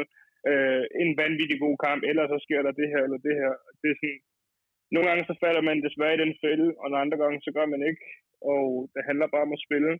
[0.50, 3.52] øh, en vanvittig god kamp, ellers så sker der det her eller det her.
[3.80, 4.20] Det er sådan,
[4.94, 7.66] nogle gange så falder man desværre i den fælde, og nogle andre gange så gør
[7.74, 8.02] man ikke.
[8.52, 9.92] Og det handler bare om at spille.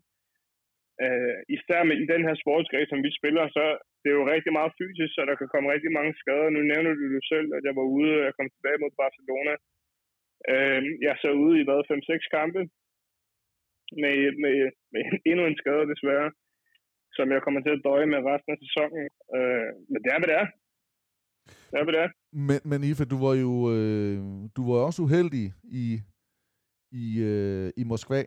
[1.05, 3.65] Øh, især med, i den her sportsgren, som vi spiller, så
[4.01, 6.49] det er jo rigtig meget fysisk, så der kan komme rigtig mange skader.
[6.51, 9.55] Nu nævner du jo selv, at jeg var ude, og jeg kom tilbage mod Barcelona.
[10.53, 12.61] Øh, jeg så ude i hvad, 5-6 kampe
[14.03, 14.57] med, med,
[14.93, 16.31] med endnu en skade desværre,
[17.17, 19.05] som jeg kommer til at døje med resten af sæsonen.
[19.37, 20.47] Øh, men det er, hvad det er.
[21.71, 22.11] Det er, hvad det er.
[22.49, 24.17] Men, men Ife, du var jo øh,
[24.57, 26.01] du var også uheldig i,
[26.93, 28.23] i, øh, i Moskva,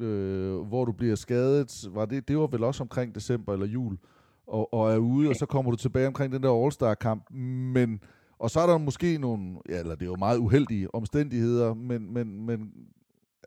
[0.00, 1.70] øh, hvor du bliver skadet.
[1.96, 3.98] Var det, det var vel også omkring december eller jul,
[4.46, 7.30] og, og er ude, og så kommer du tilbage omkring den der All-Star-kamp.
[7.76, 8.02] Men,
[8.38, 12.12] og så er der måske nogle, ja, eller det er jo meget uheldige omstændigheder, men,
[12.12, 12.72] men, men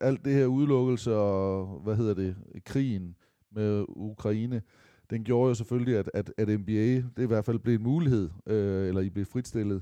[0.02, 3.16] alt det her udelukkelse og, hvad hedder det, krigen
[3.52, 4.62] med Ukraine,
[5.10, 8.30] den gjorde jo selvfølgelig, at, at, at NBA, det i hvert fald blev en mulighed,
[8.46, 9.82] øh, eller I blev fritstillet.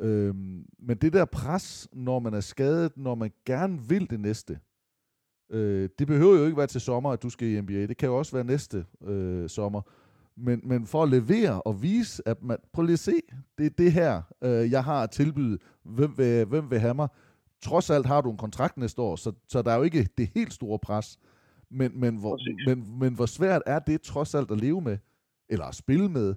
[0.00, 4.58] Øhm, men det der pres, når man er skadet, når man gerne vil det næste,
[5.50, 7.86] øh, det behøver jo ikke være til sommer, at du skal i NBA.
[7.86, 9.82] Det kan jo også være næste øh, sommer.
[10.36, 13.20] Men, men for at levere og vise, at man, prøv lige at se,
[13.58, 15.58] det er det her, øh, jeg har at tilbyde.
[15.82, 17.08] Hvem vil, hvem vil have mig?
[17.62, 20.30] Trods alt har du en kontrakt næste år, så, så der er jo ikke det
[20.34, 21.18] helt store pres.
[21.70, 22.66] Men, men, hvor, Præcis.
[22.66, 24.98] men, men hvor svært er det trods alt at leve med,
[25.48, 26.34] eller at spille med,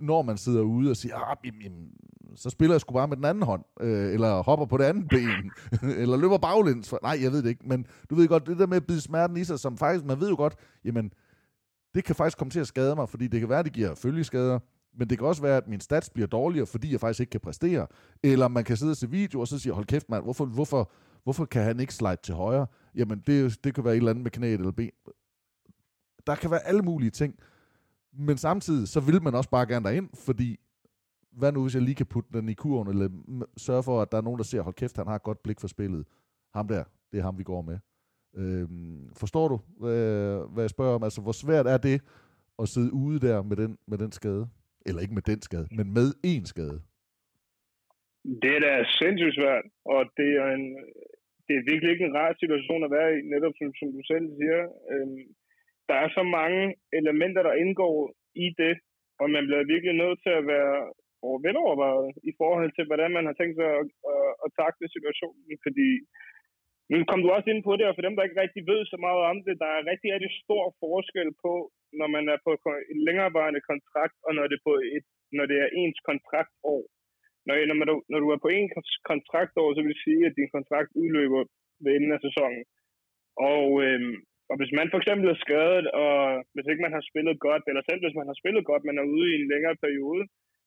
[0.00, 1.90] når man sidder ude og siger, ah, jamen,
[2.34, 5.08] så spiller jeg sgu bare med den anden hånd, øh, eller hopper på det andet
[5.08, 5.52] ben,
[6.02, 6.88] eller løber baglæns.
[6.88, 9.00] For, nej, jeg ved det ikke, men du ved godt, det der med at bide
[9.00, 11.12] smerten i sig, som faktisk, man ved jo godt, jamen,
[11.94, 14.58] det kan faktisk komme til at skade mig, fordi det kan være, det giver følgeskader,
[14.98, 17.40] men det kan også være, at min stats bliver dårligere, fordi jeg faktisk ikke kan
[17.40, 17.86] præstere.
[18.22, 20.90] Eller man kan sidde og se video, og så sige, hold kæft mand, hvorfor, hvorfor,
[21.26, 22.66] hvorfor kan han ikke slide til højre?
[22.94, 24.90] Jamen, det, det kan være et eller andet med knæet eller ben.
[26.26, 27.38] Der kan være alle mulige ting.
[28.12, 30.56] Men samtidig, så vil man også bare gerne derind, fordi
[31.32, 33.08] hvad nu, hvis jeg lige kan putte den i kurven, eller
[33.56, 35.60] sørge for, at der er nogen, der ser, hold kæft, han har et godt blik
[35.60, 36.06] for spillet.
[36.54, 37.78] Ham der, det er ham, vi går med.
[38.36, 41.02] Øhm, forstår du, hvad, hvad jeg spørger om?
[41.02, 42.00] Altså, hvor svært er det
[42.58, 44.48] at sidde ude der med den, med den skade?
[44.86, 46.80] Eller ikke med den skade, men med én skade.
[48.42, 50.76] Det er da sindssygt svært, og det er, en,
[51.46, 54.26] det er virkelig ikke en rar situation at være i, netop som, som du selv
[54.38, 54.60] siger.
[54.92, 55.22] Øhm,
[55.88, 56.62] der er så mange
[57.00, 57.96] elementer, der indgår
[58.44, 58.74] i det,
[59.20, 60.76] og man bliver virkelig nødt til at være
[61.46, 65.88] velovervejet i forhold til, hvordan man har tænkt sig at, at, at takle situationen, fordi
[66.90, 68.96] nu kom du også ind på det, og for dem, der ikke rigtig ved så
[69.06, 71.52] meget om det, der er rigtig, rigtig stor forskel på,
[71.98, 72.50] når man er på
[72.92, 75.06] en længerevarende kontrakt, og når det, på et,
[75.36, 76.80] når det er ens kontraktår.
[77.46, 78.68] Når, når, du, når du er på en
[79.10, 81.42] kontraktår, så vil det sige, at din kontrakt udløber
[81.82, 82.62] ved enden af sæsonen.
[83.52, 84.16] Og, øhm,
[84.50, 86.14] og hvis man for eksempel er skadet, og
[86.54, 89.12] hvis ikke man har spillet godt, eller selv hvis man har spillet godt, men er
[89.14, 90.22] ude i en længere periode,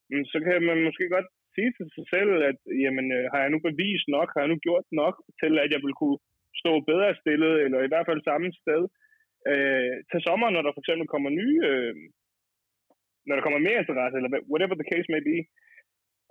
[0.10, 3.52] mm, så kan man måske godt sige til sig selv, at jamen, øh, har jeg
[3.54, 6.20] nu bevist nok, har jeg nu gjort nok til, at jeg vil kunne
[6.62, 8.82] stå bedre stillet, eller i hvert fald samme sted
[9.52, 11.96] øh, til sommer, når der for eksempel kommer nye, øh,
[13.28, 15.38] når der kommer mere interesse, eller whatever the case may be.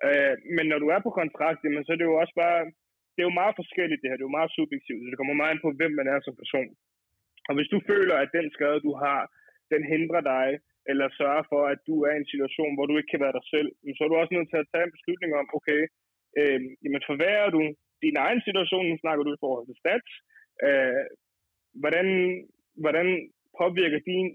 [0.06, 2.58] Øh, men når du er på kontrakt, jamen, så er det jo også bare,
[3.14, 5.40] det er jo meget forskelligt det her, det er jo meget subjektivt, så det kommer
[5.40, 6.70] meget ind på, hvem man er som person.
[7.48, 9.20] Og hvis du føler, at den skade, du har,
[9.72, 10.48] den hindrer dig,
[10.90, 13.44] eller sørger for, at du er i en situation, hvor du ikke kan være dig
[13.54, 15.80] selv, så er du også nødt til at tage en beslutning om, okay,
[16.38, 17.62] øh, jamen forværrer du
[18.04, 20.10] din egen situation, nu snakker du i forhold til stats,
[20.66, 21.04] øh,
[21.82, 22.06] hvordan,
[22.82, 23.08] hvordan
[23.60, 24.28] påvirker din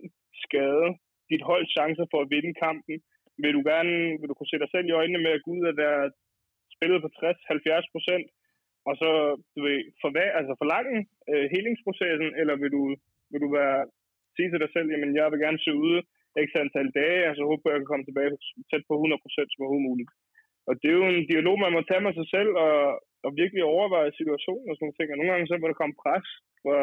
[0.44, 0.88] skade
[1.32, 2.96] dit holds chancer for at vinde kampen?
[3.42, 5.64] Vil du gerne, vil du kunne se dig selv i øjnene med at gå ud
[5.72, 6.04] og være
[6.76, 8.26] spillet på 60-70 procent,
[8.90, 9.10] og så
[9.56, 10.10] du ved, for,
[10.40, 10.98] altså forlange
[11.32, 12.84] øh, helingsprocessen, eller vil du,
[13.32, 13.78] vil du være,
[14.36, 16.00] sige til dig selv, jamen jeg vil gerne se ude
[16.42, 18.32] ekstra antal dage, så håber jeg kan komme tilbage
[18.70, 20.12] tæt på 100 procent som overhovedet muligt.
[20.68, 22.78] Og det er jo en dialog, man må tage med sig selv, og,
[23.26, 25.08] og virkelig overveje situationen og sådan nogle ting.
[25.10, 26.28] Og nogle gange så må der komme pres
[26.64, 26.80] fra,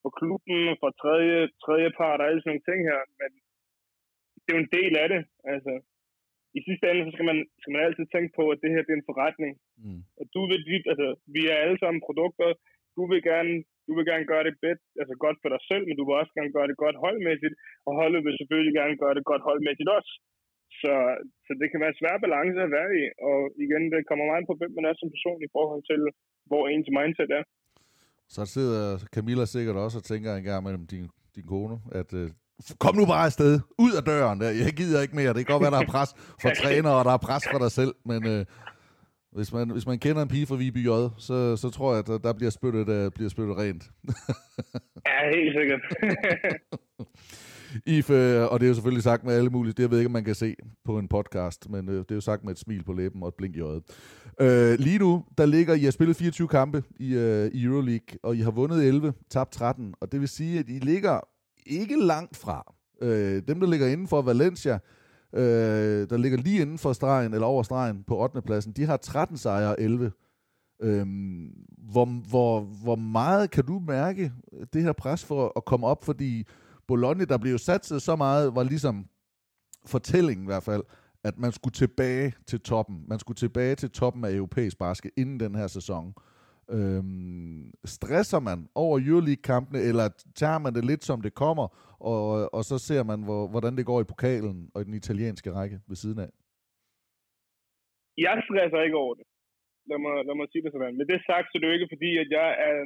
[0.00, 3.00] fra klubben, fra tredje, tredje part og alle sådan nogle ting her.
[3.20, 3.30] Men
[4.46, 5.22] det er jo en del af det.
[5.54, 5.72] Altså,
[6.58, 8.92] i sidste ende, så skal man, skal man altid tænke på, at det her det
[8.92, 9.52] er en forretning.
[9.84, 10.00] Mm.
[10.20, 10.60] Og du vil,
[10.92, 12.48] altså, vi er alle sammen produkter.
[12.96, 13.54] Du vil gerne,
[13.86, 16.32] du vil gerne gøre det bedt, altså godt for dig selv, men du vil også
[16.38, 17.54] gerne gøre det godt holdmæssigt,
[17.86, 20.12] og holdet vil selvfølgelig gerne gøre det godt holdmæssigt også.
[20.80, 20.92] Så,
[21.46, 24.48] så det kan være en svær balance at være i, og igen, det kommer meget
[24.48, 26.00] på, hvem man er som person i forhold til,
[26.50, 27.44] hvor ens mindset er.
[28.34, 28.80] Så sidder
[29.14, 32.26] Camilla sikkert også og tænker en gang mellem din, din kone, at uh,
[32.78, 35.70] kom nu bare afsted, ud af døren, jeg gider ikke mere, det kan godt være,
[35.70, 38.44] der er pres for træner, og der er pres for dig selv, men uh,
[39.32, 42.06] hvis, man, hvis man kender en pige fra Viby J, så, så tror jeg, at
[42.06, 43.90] der, der bliver, spyttet, uh, bliver spyttet rent.
[45.06, 45.80] ja, helt sikkert.
[47.86, 50.08] If, øh, og det er jo selvfølgelig sagt med alle mulige, det jeg ved ikke,
[50.08, 50.54] om man kan se
[50.84, 53.28] på en podcast, men øh, det er jo sagt med et smil på læben og
[53.28, 53.82] et blink i øjet.
[54.40, 58.36] Øh, lige nu, der ligger, I har spillet 24 kampe i, øh, i Euroleague, og
[58.36, 61.20] I har vundet 11, tabt 13, og det vil sige, at I ligger
[61.66, 62.74] ikke langt fra.
[63.02, 64.78] Øh, dem, der ligger inden for Valencia,
[65.32, 68.42] øh, der ligger lige inden for stregen, eller over stregen på 8.
[68.42, 70.12] pladsen, de har 13 sejre og 11.
[70.82, 71.48] Øhm,
[71.78, 74.32] hvor, hvor, hvor meget kan du mærke
[74.72, 76.46] det her pres for at komme op, fordi
[76.88, 79.06] Bologna, der blev satset så meget, var ligesom
[79.86, 80.82] fortællingen i hvert fald,
[81.24, 83.04] at man skulle tilbage til toppen.
[83.08, 86.14] Man skulle tilbage til toppen af europæisk basket inden den her sæson.
[86.76, 90.06] Øhm, stresser man over Euroleague-kampene, eller
[90.42, 91.66] tager man det lidt som det kommer,
[92.12, 92.22] og,
[92.56, 95.76] og så ser man, hvor, hvordan det går i pokalen og i den italienske række
[95.88, 96.30] ved siden af?
[98.26, 99.26] Jeg stresser ikke over det.
[99.90, 100.96] Lad mig, lad mig sige det sådan.
[100.98, 102.76] Men det sagt, så det er jo ikke fordi, at jeg er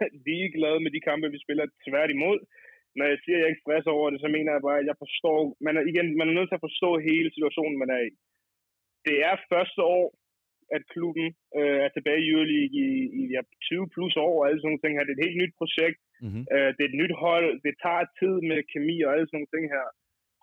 [0.28, 2.38] ligeglad med de kampe, vi spiller tværtimod
[2.96, 4.98] når jeg siger, at jeg ikke stresser over det, så mener jeg bare, at jeg
[5.04, 8.10] forstår, man er, igen, man er nødt til at forstå hele situationen, man er i.
[9.06, 10.04] Det er første år,
[10.76, 12.88] at klubben øh, er tilbage i Euroleague i,
[13.20, 15.04] i ja, 20 plus år og alle sådan nogle ting her.
[15.06, 16.00] Det er et helt nyt projekt.
[16.24, 16.44] Mm-hmm.
[16.54, 17.48] Øh, det er et nyt hold.
[17.66, 19.86] Det tager tid med kemi og alle sådan nogle ting her.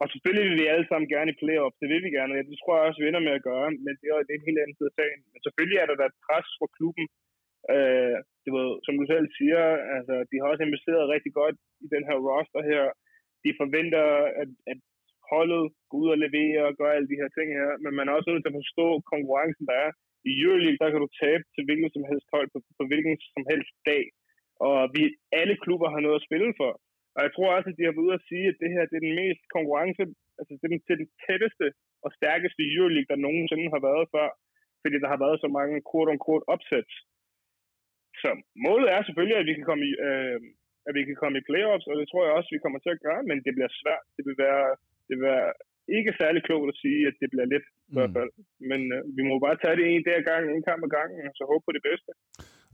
[0.02, 1.74] Og selvfølgelig vil vi alle sammen gerne i playoff.
[1.82, 2.34] Det vil vi gerne.
[2.52, 3.68] Det tror jeg også, vi ender med at gøre.
[3.86, 5.20] Men det er, det er en helt anden side af sagen.
[5.32, 7.06] Men selvfølgelig er der da pres for klubben
[7.74, 9.64] Øh, det var, som du selv siger,
[9.98, 11.56] altså, de har også investeret rigtig godt
[11.86, 12.84] i den her roster her.
[13.46, 14.06] De forventer,
[14.42, 14.80] at, at
[15.32, 18.14] holdet går ud og leverer og gør alle de her ting her, men man er
[18.14, 19.92] også nødt til at forstå konkurrencen, der er.
[20.30, 23.44] I Euroleague, der kan du tabe til hvilken som helst hold på, på hvilken som
[23.52, 24.04] helst dag.
[24.68, 25.04] Og vi,
[25.40, 26.72] alle klubber har noget at spille for.
[27.16, 28.98] Og jeg tror også, at de har været ude at sige, at det her det
[28.98, 30.04] er den mest konkurrence,
[30.40, 31.68] altså det er den, det er den tætteste
[32.06, 34.30] og stærkeste Euroleague, der nogensinde har været før.
[34.82, 36.90] Fordi der har været så mange kort-on-kort opsæt.
[38.22, 38.30] Så
[38.68, 40.40] målet er selvfølgelig, at vi kan komme i, øh,
[40.88, 43.04] at vi kan komme i playoffs, og det tror jeg også, vi kommer til at
[43.08, 44.06] gøre, men det bliver svært.
[44.16, 44.68] Det vil være,
[45.08, 45.50] det vil være
[45.98, 48.18] ikke særlig klogt at sige, at det bliver let i hvert mm.
[48.18, 48.32] fald.
[48.70, 51.34] Men øh, vi må bare tage det en dag gang, en kamp ad gangen, og
[51.40, 52.10] så håbe på det bedste.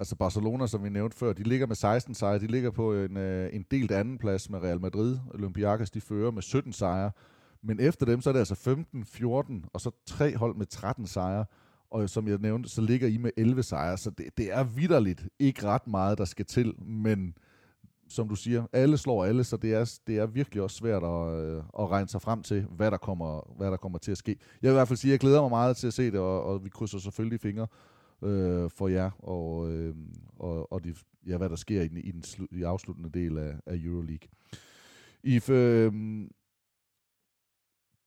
[0.01, 2.43] Altså Barcelona, som vi nævnte før, de ligger med 16 sejre.
[2.45, 5.11] De ligger på en, øh, en delt anden plads med Real Madrid.
[5.37, 7.11] Olympiakos, de fører med 17 sejre.
[7.67, 11.07] Men efter dem, så er det altså 15, 14, og så tre hold med 13
[11.07, 11.45] sejre
[11.93, 15.27] og som jeg nævnte, så ligger I med 11 sejre, så det, det er vidderligt
[15.39, 17.35] ikke ret meget, der skal til, men
[18.13, 21.45] som du siger, alle slår alle, så det er, det er virkelig også svært at,
[21.45, 24.35] øh, at regne sig frem til, hvad der, kommer, hvad der kommer til at ske.
[24.61, 26.19] Jeg vil i hvert fald sige, at jeg glæder mig meget til at se det,
[26.19, 27.67] og, og vi krydser selvfølgelig fingre
[28.23, 29.95] øh, for jer, og, øh,
[30.39, 30.95] og, og de,
[31.27, 34.29] ja, hvad der sker i den, i den slu, i afsluttende del af, af Euroleague.
[35.23, 35.91] If, øh,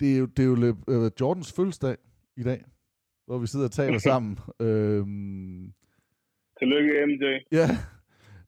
[0.01, 1.97] det er jo, det er jo øh, Jordans fødselsdag
[2.37, 2.65] i dag
[3.27, 4.39] hvor vi sidder og taler sammen.
[4.61, 5.73] Øhm,
[6.59, 7.25] Tillykke, MJ.
[7.53, 7.69] Ja,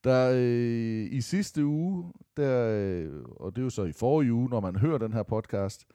[0.09, 4.49] der øh, i sidste uge, der, øh, og det er jo så i forrige uge,
[4.49, 5.87] når man hører den her podcast,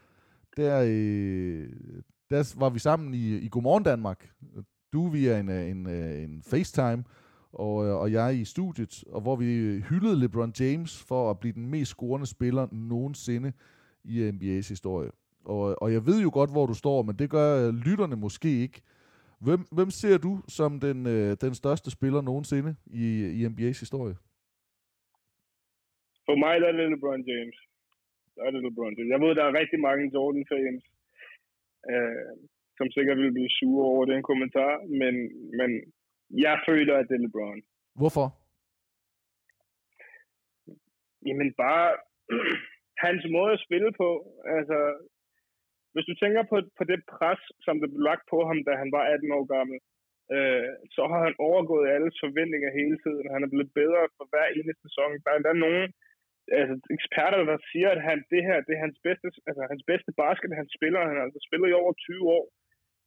[0.58, 1.70] der, øh,
[2.30, 4.30] der var vi sammen i, i Godmorgen Danmark.
[4.94, 7.04] Du via en, øh, en, øh, en FaceTime,
[7.54, 9.46] og, øh, og jeg i studiet, og hvor vi
[9.90, 13.52] hyldede LeBron James for at blive den mest scorende spiller nogensinde
[14.04, 15.10] i NBA's historie.
[15.46, 18.82] Og, og jeg ved jo godt, hvor du står, men det gør lytterne måske ikke.
[19.46, 22.72] Hvem, hvem ser du som den, øh, den største spiller nogensinde
[23.04, 23.06] i,
[23.38, 24.16] i NBA's historie?
[26.28, 27.58] For mig der er det LeBron James.
[28.36, 29.12] Der er det LeBron James.
[29.14, 30.84] Jeg ved, der er rigtig mange Jordan-fans,
[31.92, 32.32] øh,
[32.78, 35.14] som sikkert vil blive sure over den kommentar, men,
[35.60, 35.70] men
[36.46, 37.62] jeg føler, at det er LeBron.
[38.00, 38.28] Hvorfor?
[41.28, 41.90] Jamen bare
[43.06, 44.10] hans måde at spille på.
[44.58, 44.78] Altså,
[45.94, 48.90] hvis du tænker på, på det pres, som der blev lagt på ham, da han
[48.96, 49.78] var 18 år gammel,
[50.36, 53.26] øh, så har han overgået alle forventninger hele tiden.
[53.36, 55.12] Han er blevet bedre for hver eneste sæson.
[55.24, 55.88] Der er endda nogen
[56.60, 60.12] altså, eksperter, der siger, at han, det her det er hans bedste, altså, hans bedste
[60.24, 61.02] basket, han spiller.
[61.10, 62.46] Han har altså spillet i over 20 år.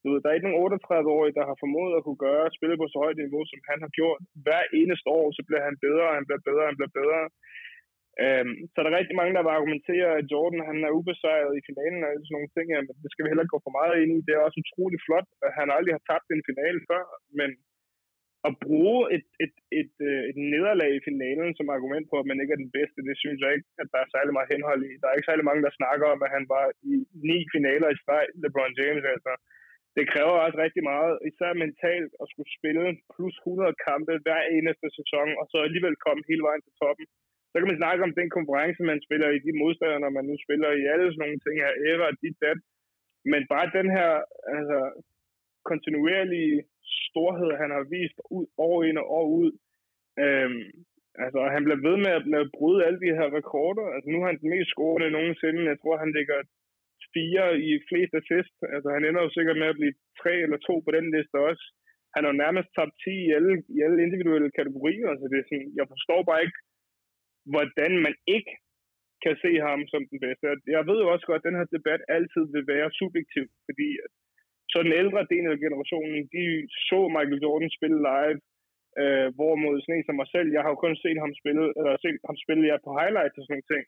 [0.02, 2.86] Du ved, der er ikke nogen 38-årige, der har formået at kunne gøre spille på
[2.88, 4.20] så højt niveau, som han har gjort.
[4.44, 7.20] Hver eneste år, så bliver han bedre, han bliver bedre, han bliver bedre.
[8.24, 11.66] Øhm, så der er rigtig mange, der vil argumentere, at Jordan han er ubesejret i
[11.68, 14.12] finalen og sådan nogle ting, men det skal vi heller ikke gå for meget ind
[14.16, 14.24] i.
[14.26, 17.04] Det er også utrolig flot, at han aldrig har tabt en finale før,
[17.40, 17.50] men
[18.48, 22.40] at bruge et, et, et, et, et nederlag i finalen som argument på, at man
[22.40, 24.92] ikke er den bedste, det synes jeg ikke, at der er særlig meget henhold i.
[25.00, 26.94] Der er ikke særlig mange, der snakker om, at han var i
[27.30, 29.32] ni finaler i streg, LeBron James altså.
[29.96, 34.88] Det kræver også rigtig meget, især mentalt, at skulle spille plus 100 kampe hver eneste
[34.98, 37.06] sæson, og så alligevel komme hele vejen til toppen
[37.50, 40.36] så kan man snakke om den konkurrence, man spiller i de modstandere, når man nu
[40.44, 42.58] spiller i alle sådan nogle ting her, ever, dit, dat.
[43.32, 44.10] Men bare den her
[44.56, 44.78] altså,
[45.70, 46.56] kontinuerlige
[47.08, 49.50] storhed, han har vist ud, år ind og år ud.
[50.24, 50.64] Øhm,
[51.24, 53.86] altså, han bliver ved med at, med at bryde alle de her rekorder.
[53.94, 55.70] Altså, nu er han den mest scorende nogensinde.
[55.72, 56.38] Jeg tror, han ligger
[57.16, 58.56] fire i flest assist.
[58.74, 61.64] Altså, han ender jo sikkert med at blive tre eller to på den liste også.
[62.14, 65.08] Han er jo nærmest top 10 i alle, i alle individuelle kategorier.
[65.12, 66.58] Altså, det er sådan, jeg forstår bare ikke,
[67.52, 68.52] hvordan man ikke
[69.24, 70.44] kan se ham som den bedste.
[70.76, 73.88] Jeg ved jo også godt, at den her debat altid vil være subjektiv, fordi
[74.70, 76.44] så den ældre del af generationen, de
[76.88, 78.38] så Michael Jordan spille live,
[79.00, 81.92] øh, hvorimod sådan en som mig selv, jeg har jo kun set ham spille, eller
[82.04, 83.84] set ham spille ja, på highlights og sådan nogle ting.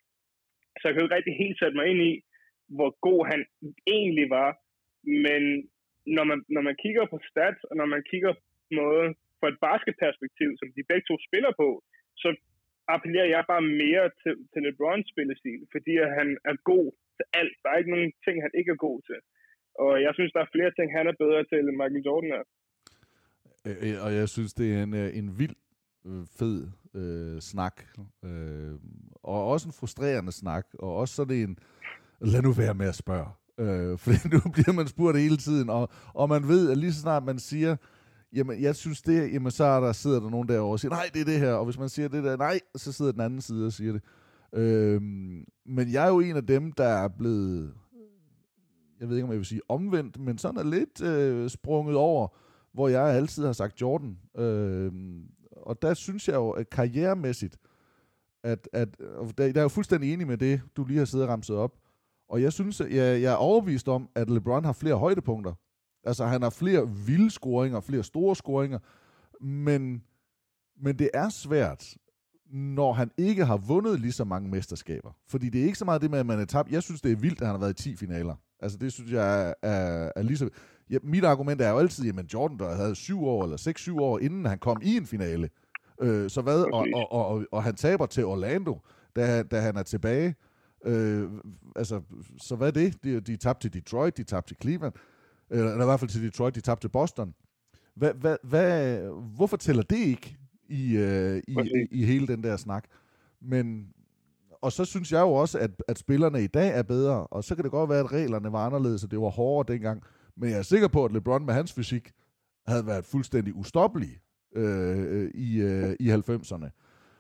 [0.79, 2.13] Så jeg kan jo ikke rigtig helt sætte mig ind i,
[2.77, 3.41] hvor god han
[3.97, 4.51] egentlig var.
[5.27, 5.43] Men
[6.17, 8.43] når man, når man kigger på stats, og når man kigger på
[8.81, 11.69] noget fra et basketperspektiv, som de begge to spiller på,
[12.23, 12.29] så
[12.95, 16.87] appellerer jeg bare mere til, til LeBrons spillestil, fordi han er god
[17.17, 17.57] til alt.
[17.63, 19.21] Der er ikke nogen ting, han ikke er god til.
[19.85, 22.45] Og jeg synes, der er flere ting, han er bedre til, end Michael Jordan er.
[23.67, 25.57] Øh, øh, og jeg synes, det er en, øh, en vild
[26.39, 26.59] fed
[27.01, 27.77] øh, snak.
[28.25, 28.75] Øh,
[29.23, 30.67] og også en frustrerende snak.
[30.79, 31.59] Og også sådan en,
[32.21, 33.31] lad nu være med at spørge.
[33.63, 37.01] Øh, for nu bliver man spurgt hele tiden, og, og man ved, at lige så
[37.01, 37.77] snart man siger,
[38.33, 41.11] jamen jeg synes det, jamen så er der, sidder der nogen derovre og siger, nej,
[41.15, 43.41] det er det her, og hvis man siger det der, nej, så sidder den anden
[43.41, 44.03] side og siger det.
[44.53, 47.75] Øhm, men jeg er jo en af dem, der er blevet,
[49.01, 52.29] jeg ved ikke, om jeg vil sige omvendt, men sådan er lidt øh, sprunget over,
[52.73, 54.19] hvor jeg altid har sagt Jordan.
[54.39, 55.23] Øhm,
[55.53, 57.57] og der synes jeg jo, at karrieremæssigt,
[58.43, 58.99] at, at
[59.39, 61.77] der, der er jo fuldstændig enig med det, du lige har siddet og ramset op.
[62.29, 65.53] Og jeg synes, jeg, jeg er overbevist om, at LeBron har flere højdepunkter
[66.05, 68.79] Altså, han har flere vilde scoringer, flere store scoringer,
[69.41, 70.03] men,
[70.81, 71.97] men det er svært,
[72.51, 75.11] når han ikke har vundet lige så mange mesterskaber.
[75.29, 76.71] Fordi det er ikke så meget det med, at man er tabt.
[76.71, 78.35] Jeg synes, det er vildt, at han har været i 10 finaler.
[78.61, 80.49] Altså, det synes jeg er, er, er lige så...
[80.91, 84.19] Ja, mit argument er jo altid, at Jordan der havde syv år, eller 6-7 år,
[84.19, 85.49] inden han kom i en finale.
[86.01, 86.61] Øh, så hvad?
[86.73, 88.81] Og, og, og, og, og han taber til Orlando,
[89.17, 90.35] da, da han er tilbage.
[90.85, 91.31] Øh,
[91.77, 92.01] altså,
[92.39, 93.05] så hvad er det?
[93.05, 94.95] De, de tabte til Detroit, de tabte til Cleveland
[95.51, 97.35] eller, eller i hvert fald til Detroit, de tabte til Boston.
[97.95, 99.01] Hvad, hvad, hvad,
[99.37, 100.37] hvorfor tæller det ikke
[100.69, 102.85] i, øh, i, i, i hele den der snak?
[103.41, 103.89] Men,
[104.63, 107.55] og så synes jeg jo også, at, at spillerne i dag er bedre, og så
[107.55, 110.03] kan det godt være, at reglerne var anderledes, og det var hårdere dengang.
[110.37, 112.13] Men jeg er sikker på, at LeBron med hans fysik
[112.67, 114.21] havde været fuldstændig ustoppelig
[114.57, 116.69] øh, i, øh, i 90'erne.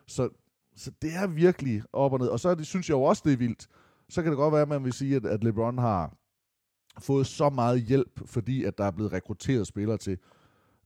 [0.06, 0.28] Så,
[0.76, 2.28] så det er virkelig op og ned.
[2.28, 3.68] Og så det, synes jeg jo også, det er vildt.
[4.08, 6.17] Så kan det godt være, at man vil sige, at, at LeBron har
[7.00, 10.18] fået så meget hjælp, fordi at der er blevet rekrutteret spillere til.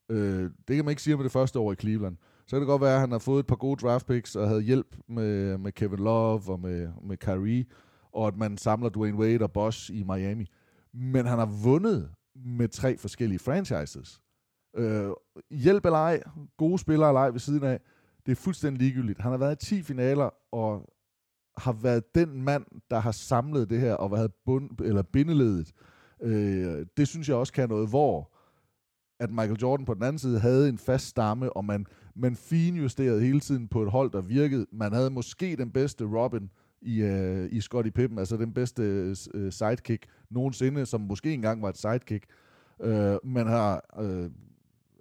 [0.09, 2.17] Øh, det kan man ikke sige om det første år i Cleveland.
[2.47, 4.49] Så kan det godt være, at han har fået et par gode draft picks og
[4.49, 7.65] havde hjælp med, med Kevin Love og med, med Kyrie,
[8.13, 10.47] og at man samler Dwayne Wade og Bosch i Miami.
[10.95, 14.21] Men han har vundet med tre forskellige franchises.
[14.77, 15.11] Øh,
[15.51, 16.23] hjælp eller ej,
[16.57, 17.81] gode spillere eller ej ved siden af,
[18.27, 19.21] det er fuldstændig ligegyldigt.
[19.21, 20.93] Han har været i 10 finaler og
[21.59, 25.73] har været den mand, der har samlet det her og været bund, eller bindeledet
[26.23, 28.33] Øh, det synes jeg også kan noget, hvor
[29.21, 33.21] at Michael Jordan på den anden side havde en fast stamme, og man, man finjusterede
[33.21, 34.67] hele tiden på et hold, der virkede.
[34.73, 36.51] Man havde måske den bedste Robin
[36.83, 41.69] i, uh, i Scottie Pippen, altså den bedste uh, sidekick nogensinde, som måske engang var
[41.69, 42.25] et sidekick.
[42.79, 44.31] Uh, man har uh,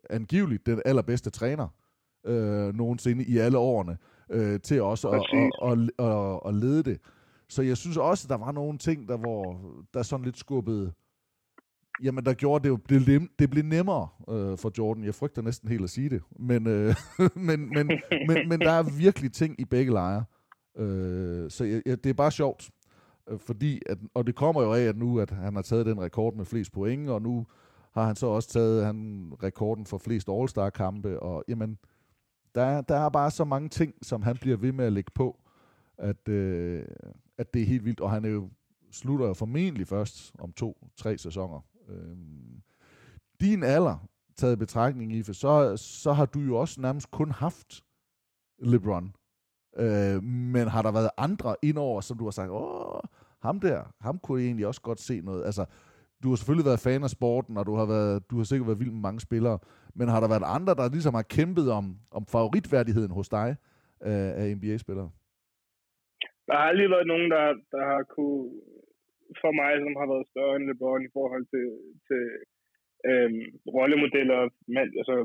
[0.09, 1.67] angiveligt den allerbedste træner
[2.29, 3.97] uh, nogensinde i alle årene
[4.35, 5.21] uh, til også at,
[5.63, 6.99] at, at, at, at lede det.
[7.49, 9.59] Så jeg synes også, at der var nogle ting, der, hvor
[9.93, 10.91] der sådan lidt skubbede
[12.03, 15.03] Jamen, der gjorde det jo, det, blev, det blev nemmere øh, for Jordan.
[15.03, 16.21] Jeg frygter næsten helt at sige det.
[16.39, 16.95] Men, øh,
[17.35, 17.91] men, men,
[18.27, 20.23] men, men der er virkelig ting i begge lejre.
[20.77, 22.69] Øh, så jeg, jeg, det er bare sjovt.
[23.29, 26.01] Øh, fordi, at, og det kommer jo af, at nu at han har taget den
[26.01, 27.47] rekord med flest point, og nu
[27.91, 31.77] har han så også taget han, rekorden for flest All-Star-kampe, og jamen,
[32.55, 35.39] der, der er bare så mange ting, som han bliver ved med at lægge på,
[35.97, 36.85] at, øh,
[37.37, 38.49] at det er helt vildt, og han er jo,
[38.91, 41.59] slutter jo formentlig først om to-tre sæsoner.
[41.91, 42.17] Øh,
[43.41, 47.83] din alder, taget betragtning i, for så, så har du jo også nærmest kun haft
[48.59, 49.15] LeBron.
[49.77, 52.99] Øh, men har der været andre indover, som du har sagt, åh,
[53.41, 55.45] ham der, ham kunne jeg egentlig også godt se noget.
[55.45, 55.65] Altså,
[56.23, 58.79] du har selvfølgelig været fan af sporten, og du har, været, du har sikkert været
[58.79, 59.59] vild med mange spillere,
[59.95, 63.55] men har der været andre, der ligesom har kæmpet om, om favoritværdigheden hos dig
[64.03, 65.09] øh, af NBA-spillere?
[66.47, 68.49] Der har aldrig været nogen, der, der har kunne,
[69.41, 71.67] for mig, som har været større end LeBron i forhold til,
[72.07, 72.23] til
[73.09, 73.45] øhm,
[73.77, 74.41] rollemodeller,
[74.75, 75.15] man, altså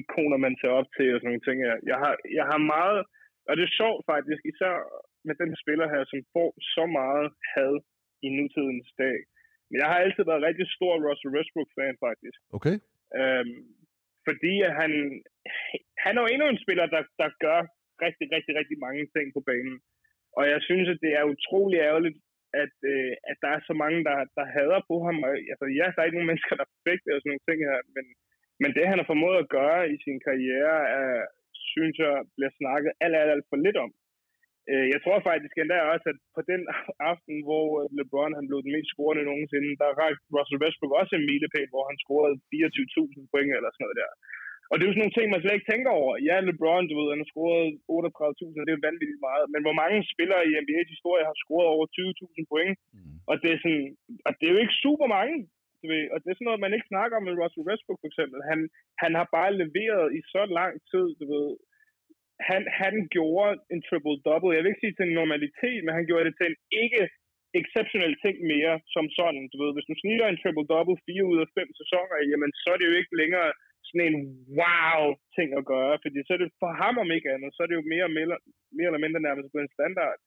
[0.00, 1.56] ikoner, man ser op til og sådan nogle ting.
[1.68, 3.00] Jeg, jeg, har, jeg har meget,
[3.48, 4.74] og det er sjovt faktisk, især
[5.28, 7.74] med den spiller her, som får så meget had
[8.26, 9.18] i nutidens dag.
[9.68, 12.38] Men jeg har altid været rigtig stor Russell Westbrook-fan, faktisk.
[12.56, 12.76] Okay.
[13.20, 13.60] Øhm,
[14.26, 14.92] fordi han,
[16.04, 17.60] han er jo endnu en spiller, der, der gør
[18.04, 19.76] rigtig, rigtig, rigtig mange ting på banen.
[20.38, 22.18] Og jeg synes, at det er utrolig ærgerligt,
[22.62, 25.16] at, øh, at der er så mange, der, der hader på ham.
[25.26, 27.58] Og, altså, ja, der er ikke nogen mennesker, der er perfekte og sådan nogle ting
[27.70, 28.06] her, men,
[28.62, 31.10] men det, han har formået at gøre i sin karriere, er,
[31.74, 33.90] synes jeg, bliver snakket alt, alt, alt for lidt om.
[34.70, 36.62] Øh, jeg tror faktisk endda også, at på den
[37.10, 41.12] aften, hvor øh, LeBron han blev den mest scorende nogensinde, der rakte Russell Westbrook også
[41.16, 44.10] en milepæl, hvor han scorede 24.000 point eller sådan noget der.
[44.70, 46.12] Og det er jo sådan nogle ting, man slet ikke tænker over.
[46.28, 49.44] Ja, LeBron, du ved, han har scoret 38.000, det er vanvittigt meget.
[49.54, 52.74] Men hvor mange spillere i NBA's historie har scoret over 20.000 point?
[52.96, 53.16] Mm.
[53.30, 53.86] Og det er sådan,
[54.26, 55.36] og det er jo ikke super mange.
[55.80, 58.10] Du ved, og det er sådan noget, man ikke snakker om med Russell Westbrook for
[58.12, 58.38] eksempel.
[58.50, 58.60] Han,
[59.02, 61.48] han har bare leveret i så lang tid, du ved.
[62.48, 64.54] Han, han gjorde en triple-double.
[64.54, 67.02] Jeg vil ikke sige til en normalitet, men han gjorde det til en ikke
[67.60, 69.44] exceptionel ting mere som sådan.
[69.52, 72.78] Du ved, hvis du snitter en triple-double fire ud af fem sæsoner, jamen så er
[72.78, 73.50] det jo ikke længere
[73.90, 74.20] sådan en
[74.60, 77.78] wow-ting at gøre, fordi så er det for ham om ikke andet, så er det
[77.80, 80.18] jo mere, mere, eller mindre nærmest blevet en standard.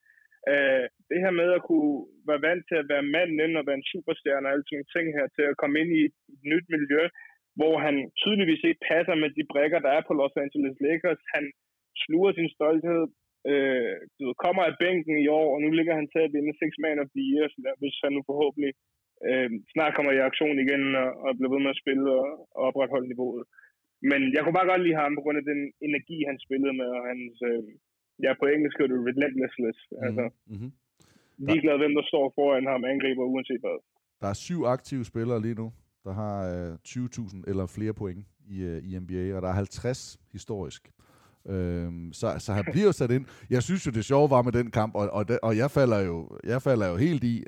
[0.51, 1.93] Øh, det her med at kunne
[2.29, 5.25] være vant til at være manden og være en superstjerne og alle sådan ting her,
[5.35, 6.15] til at komme ind i et
[6.51, 7.01] nyt miljø,
[7.59, 11.21] hvor han tydeligvis ikke passer med de brækker, der er på Los Angeles Lakers.
[11.35, 11.45] Han
[12.03, 13.03] sluger sin stolthed,
[13.51, 16.53] øh, du ved, kommer af bænken i år, og nu ligger han til at vinde
[16.61, 18.71] Six Man of the Year, så der, hvis han nu forhåbentlig
[19.29, 22.61] uh, snart kommer i aktion igen og, og bliver ved med at spille og, og
[22.69, 23.43] opretholde niveauet.
[24.11, 26.89] Men jeg kunne bare godt lide ham på grund af den energi, han spillede med,
[26.97, 27.63] og hans, uh,
[28.25, 29.77] ja, på engelsk er det relentlessness.
[29.87, 30.05] Mm-hmm.
[30.05, 30.71] Altså, mm-hmm.
[31.49, 33.77] ligeglad hvem der står foran ham, angriber uanset hvad.
[34.21, 35.67] Der er syv aktive spillere lige nu,
[36.05, 40.19] der har øh, 20.000 eller flere point i, øh, i NBA, og der er 50
[40.31, 40.91] historisk.
[41.49, 43.25] Øhm, så, så han bliver jo sat ind.
[43.49, 46.29] Jeg synes jo, det sjove var med den kamp, og, og, og jeg, falder jo,
[46.43, 47.43] jeg falder jo helt i,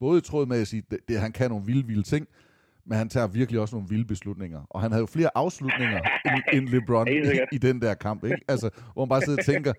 [0.00, 2.26] både i tråd med at sige, det, det, han kan nogle vilde, vilde ting,
[2.86, 4.60] men han tager virkelig også nogle vilde beslutninger.
[4.70, 7.20] Og han havde jo flere afslutninger end, end LeBron i,
[7.52, 8.44] i den der kamp, ikke?
[8.48, 9.72] Altså, hvor man bare sidder og tænker,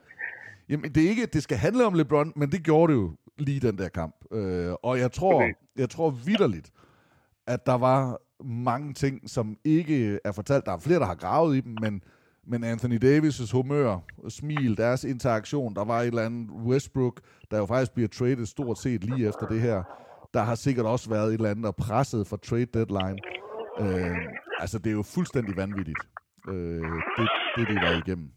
[0.70, 3.60] jamen det er ikke, det skal handle om LeBron, men det gjorde det jo lige
[3.60, 4.16] den der kamp.
[4.32, 5.54] Øh, og jeg tror, okay.
[5.78, 6.72] jeg tror vidderligt,
[7.48, 10.66] at der var mange ting, som ikke er fortalt.
[10.66, 12.04] Der er flere, der har gravet i dem, men,
[12.48, 14.00] men Anthony Davis' humør,
[14.30, 18.80] smil, deres interaktion, der var et eller andet Westbrook, der jo faktisk bliver traded stort
[18.80, 19.84] set lige efter det her.
[20.38, 23.18] Der har sikkert også været et eller andet, og presset for trade deadline.
[23.80, 24.18] Øh,
[24.60, 26.00] altså, det er jo fuldstændig vanvittigt,
[26.50, 26.82] øh,
[27.18, 28.30] det, det, de var igennem.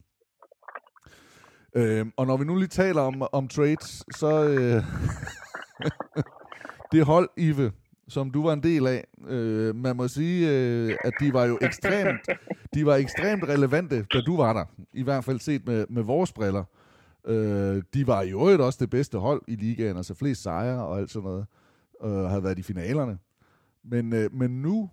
[1.76, 4.84] Øh, og når vi nu lige taler om, om trades, så øh,
[6.92, 7.72] det hold, Ive,
[8.08, 11.58] som du var en del af, øh, man må sige, øh, at de var jo
[11.62, 12.28] ekstremt,
[12.74, 14.64] de var ekstremt relevante, da du var der.
[14.92, 16.64] I hvert fald set med, med vores briller.
[17.26, 20.98] Øh, de var i øvrigt også det bedste hold i ligaen, altså flest sejre og
[20.98, 21.46] alt sådan noget,
[22.00, 23.18] og havde været i finalerne.
[23.84, 24.90] Men, øh, men nu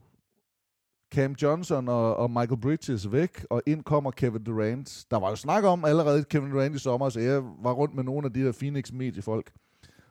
[1.14, 5.06] Cam Johnson og, og Michael Bridges væk, og ind kommer Kevin Durant.
[5.12, 8.04] Der var jo snak om allerede Kevin Durant i sommer, så jeg var rundt med
[8.04, 9.52] nogle af de der Phoenix mediefolk.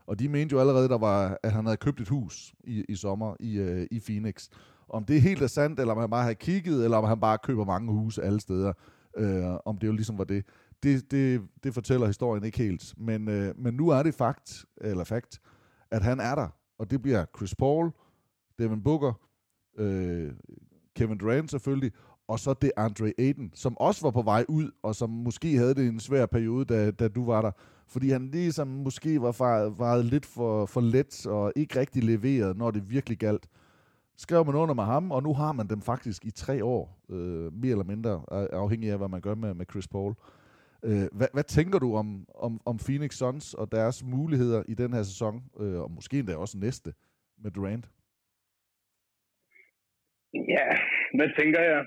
[0.06, 2.96] Og de mente jo allerede, der var, at han havde købt et hus i, i
[2.96, 4.48] sommer i, øh, i Phoenix.
[4.88, 7.20] Om det er helt er sandt, eller om han bare har kigget, eller om han
[7.20, 8.72] bare køber mange huse alle steder.
[9.16, 10.44] øh, om det jo ligesom var det.
[10.82, 12.94] Det, det, det fortæller historien ikke helt.
[12.96, 15.40] Men, øh, men nu er det fakt, eller fakt,
[15.90, 16.48] at han er der.
[16.78, 17.90] Og det bliver Chris Paul,
[18.58, 19.12] Devin Booker,
[19.78, 20.32] øh,
[20.96, 21.92] Kevin Durant selvfølgelig,
[22.28, 25.74] og så det Andre Aiden, som også var på vej ud, og som måske havde
[25.74, 27.50] det en svær periode, da, da du var der.
[27.88, 29.32] Fordi han ligesom måske var
[29.68, 33.46] varet lidt for, for let, og ikke rigtig leveret, når det virkelig galt.
[34.16, 37.52] Skrev man under med ham, og nu har man dem faktisk i tre år, øh,
[37.52, 38.22] mere eller mindre,
[38.52, 40.10] afhængig af, hvad man gør med, med Chris Paul.
[40.10, 40.35] Øh,
[40.88, 42.08] Øh, hvad, hvad tænker du om,
[42.46, 46.34] om, om Phoenix Suns og deres muligheder i den her sæson, øh, og måske endda
[46.36, 46.90] også næste,
[47.42, 47.86] med Durant?
[50.54, 50.68] Ja,
[51.16, 51.80] hvad tænker jeg?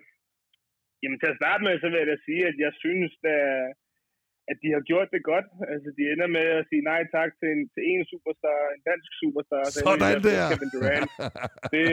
[1.01, 3.73] Jamen til at starte med, så vil jeg da sige, at jeg synes, at,
[4.51, 5.47] at de har gjort det godt.
[5.73, 9.11] Altså de ender med at sige nej tak til en, til en superstar, en dansk
[9.21, 9.61] superstar.
[9.87, 10.43] Sådan der!
[10.51, 11.11] Kevin Durant.
[11.73, 11.85] Det,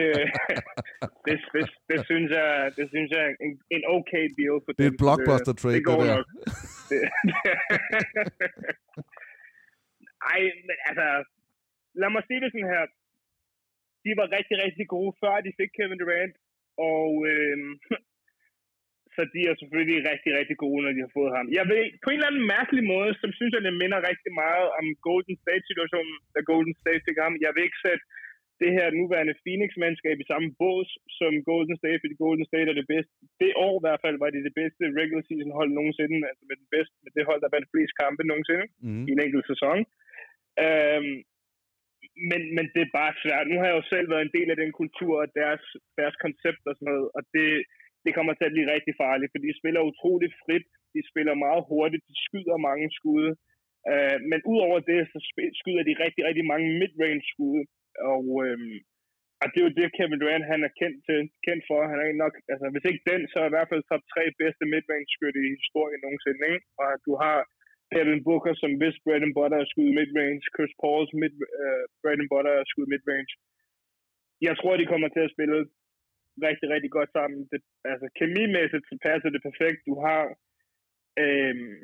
[1.25, 4.85] det, det, det, synes jeg, det synes jeg er en, en okay deal for Det
[4.87, 6.15] er et blockbuster trade, det, går det der.
[6.15, 6.25] nok.
[6.89, 6.99] Det,
[10.33, 11.07] Ej, men altså,
[12.01, 12.83] lad mig sige det sådan her.
[14.05, 16.35] De var rigtig, rigtig gode, før de fik Kevin Durant.
[16.91, 17.71] Og øhm,
[19.17, 21.45] så de er selvfølgelig rigtig, rigtig gode, når de har fået ham.
[21.59, 24.67] Jeg ved, på en eller anden mærkelig måde, som synes jeg, det minder rigtig meget
[24.79, 27.33] om Golden State-situationen, da Golden State fik ham.
[27.45, 28.03] Jeg vil ikke sætte
[28.63, 30.89] det her nuværende Phoenix-mandskab i samme bås
[31.19, 33.13] som Golden State, fordi Golden State er det bedste.
[33.43, 36.57] Det år i hvert fald var det det bedste regular season hold nogensinde, altså med,
[36.61, 39.03] den bedste, med det hold, der vandt flest kampe nogensinde Mm.
[39.09, 39.77] i en enkelt sæson.
[40.65, 41.15] Øhm,
[42.29, 43.45] men, men det er bare svært.
[43.51, 45.63] Nu har jeg jo selv været en del af den kultur og deres,
[45.99, 47.49] deres koncept og sådan noget, og det,
[48.07, 51.63] det kommer til at blive rigtig farligt, for de spiller utroligt frit, de spiller meget
[51.71, 53.27] hurtigt, de skyder mange skud,
[53.91, 55.17] øh, men udover det, så
[55.61, 57.59] skyder de rigtig, rigtig mange mid-range skud,
[58.13, 58.77] og, øhm,
[59.41, 61.79] og det er jo det, Kevin Durant han er kendt, til, kendt for.
[61.91, 64.63] Han er nok, altså hvis ikke den, så er i hvert fald top tre bedste
[64.73, 66.43] midrange skytte i historien nogensinde.
[66.55, 66.67] Ikke?
[66.81, 67.37] Og du har
[67.93, 71.83] Devin Booker, som hvis bread and butter er skudt midrange, Chris Pauls mid, øh, uh,
[72.01, 73.31] bread and butter er skudt midrange.
[74.47, 75.57] Jeg tror, de kommer til at spille
[76.47, 77.39] rigtig, rigtig godt sammen.
[77.51, 77.61] Det,
[77.91, 79.79] altså kemimæssigt så passer det perfekt.
[79.89, 80.21] Du har
[81.23, 81.75] øhm,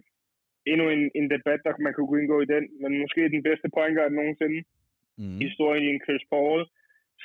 [0.72, 3.96] endnu en, en debat, der man kunne indgå i den, men måske den bedste point
[3.98, 4.60] guard nogensinde
[5.22, 5.38] Mm.
[5.46, 6.62] historien i en Chris Paul,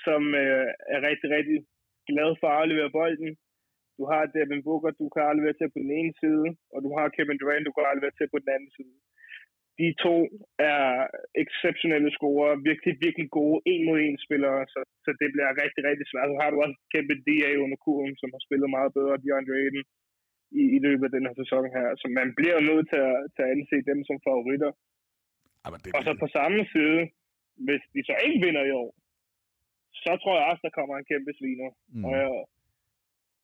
[0.04, 1.58] som øh, er rigtig, rigtig
[2.10, 3.30] glad for at aflevere bolden.
[3.98, 7.14] Du har Devin Booker, du kan aflevere til på den ene side, og du har
[7.16, 8.94] Kevin Durant, du kan aflevere til på den anden side.
[9.80, 10.16] De to
[10.72, 10.86] er
[11.44, 16.06] exceptionelle scorer, virkelig, virkelig gode en mod en spillere, så, så det bliver rigtig, rigtig
[16.08, 16.30] svært.
[16.30, 19.86] Så har du også kæmpe DA under kurven, som har spillet meget bedre, DeAndre Ayton,
[20.60, 21.86] i, i løbet af den her sæson her.
[22.00, 24.70] Så man bliver jo nødt til at, til at anse dem som favoritter.
[25.62, 27.00] Jamen, det, Og så på samme side,
[27.66, 28.90] hvis de så ikke vinder i år,
[30.04, 31.70] så tror jeg også, der kommer en kæmpe sviner.
[31.74, 31.98] Mm.
[31.98, 32.04] Mm.
[32.08, 32.30] Og jeg,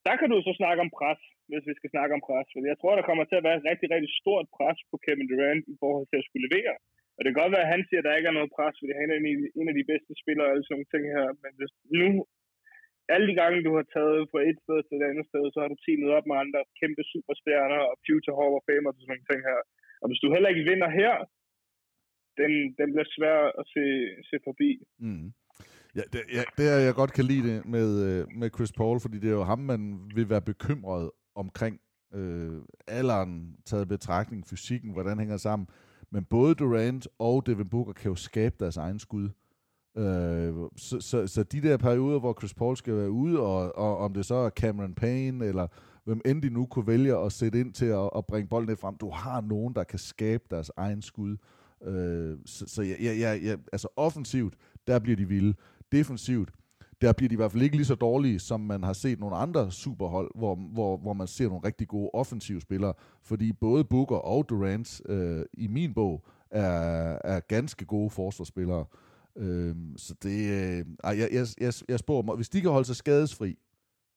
[0.06, 1.20] der kan du så snakke om pres,
[1.50, 2.48] hvis vi skal snakke om pres.
[2.54, 5.28] Fordi jeg tror, der kommer til at være et rigtig, rigtig stort pres på Kevin
[5.30, 6.74] Durant i forhold til at skulle levere.
[7.16, 8.92] Og det kan godt være, at han siger, at der ikke er noget pres, fordi
[9.00, 11.26] han er en, af- en af de bedste spillere og alle sådan nogle ting her.
[11.44, 12.08] Men hvis nu,
[13.14, 15.68] alle de gange, du har taget fra et sted til et andet sted, så har
[15.70, 19.28] du teamet op med andre kæmpe superstjerner og future hall of famer og sådan nogle
[19.30, 19.60] ting her.
[20.02, 21.14] Og hvis du heller ikke vinder her,
[22.40, 23.84] den, den bliver svær at se,
[24.30, 24.70] se forbi.
[25.06, 25.26] Mm.
[25.98, 28.96] Ja, det, ja, det er jeg godt kan lide det med, øh, med Chris Paul,
[29.04, 29.82] fordi det er jo ham, man
[30.16, 31.80] vil være bekymret omkring
[32.14, 35.68] øh, alderen, taget i betragtning, fysikken, hvordan hænger det sammen.
[36.10, 39.28] Men både Durant og Devin Booker kan jo skabe deres egen skud.
[39.96, 43.98] Øh, så, så, så de der perioder, hvor Chris Paul skal være ude, og, og
[43.98, 45.66] om det så er Cameron Payne, eller
[46.04, 48.80] hvem end de nu kunne vælge at sætte ind til at, at bringe bolden lidt
[48.80, 51.36] frem, du har nogen, der kan skabe deres egen skud.
[51.84, 54.54] Øh, så så jeg, ja, ja, ja, altså offensivt,
[54.86, 55.54] der bliver de vilde.
[55.92, 56.50] Defensivt,
[57.04, 59.36] der bliver de i hvert fald ikke lige så dårlige, som man har set nogle
[59.36, 64.16] andre superhold, hvor, hvor, hvor man ser nogle rigtig gode offensive spillere, fordi både Booker
[64.16, 68.84] og Durant øh, i min bog er, er ganske gode forsvarsspillere.
[69.38, 72.96] Øh, så det, øh, jeg, jeg, jeg, jeg spår mig, hvis de kan holde sig
[72.96, 73.58] skadesfri,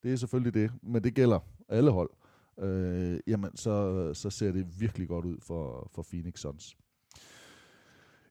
[0.02, 2.10] det er selvfølgelig det, men det gælder alle hold,
[2.60, 6.76] øh, jamen så, så ser det virkelig godt ud for, for Phoenix Suns.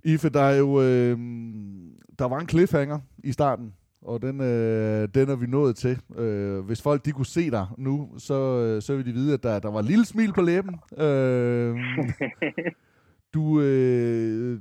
[0.04, 1.18] Ife, der er jo, øh,
[2.20, 6.02] der var en cliffhanger i starten, og den, øh, den er vi nået til.
[6.18, 9.44] Øh, hvis folk de kunne se dig nu, så, øh, så vil de vide, at
[9.44, 10.76] der, der var et lille smil på læben.
[10.98, 11.76] Øh,
[13.34, 14.60] du, øh,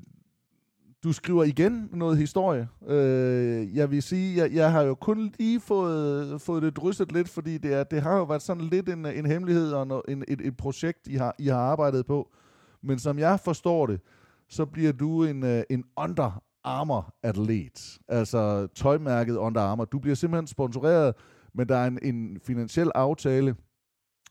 [1.05, 2.69] du skriver igen noget historie.
[2.89, 7.29] Øh, jeg vil sige, jeg, jeg har jo kun lige fået, fået det drysset lidt,
[7.29, 10.41] fordi det, er, det har jo været sådan lidt en, en hemmelighed og en, et,
[10.41, 12.29] et projekt, I har, I har arbejdet på.
[12.83, 14.01] Men som jeg forstår det,
[14.49, 17.99] så bliver du en, øh, en Under Armour atlet.
[18.09, 19.85] Altså tøjmærket Under Armour.
[19.85, 21.15] Du bliver simpelthen sponsoreret,
[21.55, 23.57] men der er en, en finansiel aftale,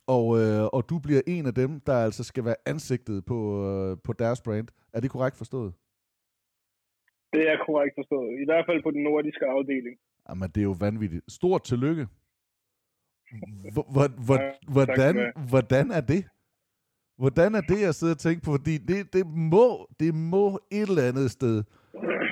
[0.07, 3.37] og, øh, og du bliver en af dem, der altså skal være ansigtet på,
[3.69, 4.67] øh, på deres brand.
[4.93, 5.73] Er det korrekt forstået?
[7.33, 8.41] Det er korrekt forstået.
[8.41, 9.97] I hvert fald på den nordiske afdeling.
[10.29, 11.23] Jamen, det er jo vanvittigt.
[11.27, 12.07] Stort tillykke.
[14.75, 16.25] Hvordan, hvordan er det?
[17.17, 18.51] Hvordan er det, jeg sidder og tænker på?
[18.51, 21.63] Fordi det, det, må, det må et eller andet sted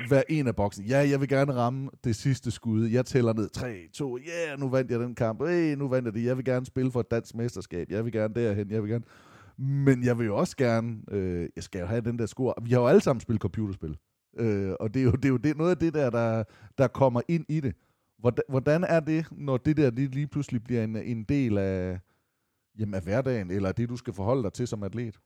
[0.07, 0.85] hver en af boksen.
[0.85, 2.85] Ja, jeg vil gerne ramme det sidste skud.
[2.85, 3.49] Jeg tæller ned.
[3.49, 5.41] 3, 2, ja, yeah, nu vandt jeg den kamp.
[5.41, 6.25] Hey, nu vandt jeg det.
[6.25, 7.91] Jeg vil gerne spille for et dansk mesterskab.
[7.91, 8.71] Jeg vil gerne derhen.
[8.71, 9.05] Jeg vil gerne...
[9.57, 12.53] Men jeg vil jo også gerne, øh, jeg skal jo have den der score.
[12.63, 13.97] Vi har jo alle sammen spillet computerspil.
[14.37, 16.43] Øh, og det er jo, det er jo det, noget af det der, der,
[16.77, 17.75] der kommer ind i det.
[18.17, 21.99] Hvordan, hvordan er det, når det der det lige pludselig bliver en, en del af,
[22.79, 25.19] jamen, af hverdagen, eller det, du skal forholde dig til som atlet?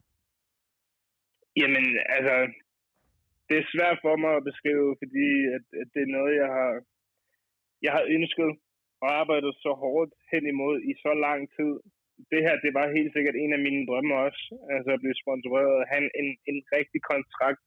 [1.55, 2.34] Jamen, altså,
[3.48, 6.72] det er svært for mig at beskrive, fordi at, at det er noget, jeg har,
[7.86, 8.52] jeg har ønsket
[9.02, 11.74] og arbejdet så hårdt hen imod i så lang tid.
[12.32, 14.43] Det her, det var helt sikkert en af mine drømme også,
[14.76, 17.64] altså at blive sponsoreret og have en, en rigtig kontrakt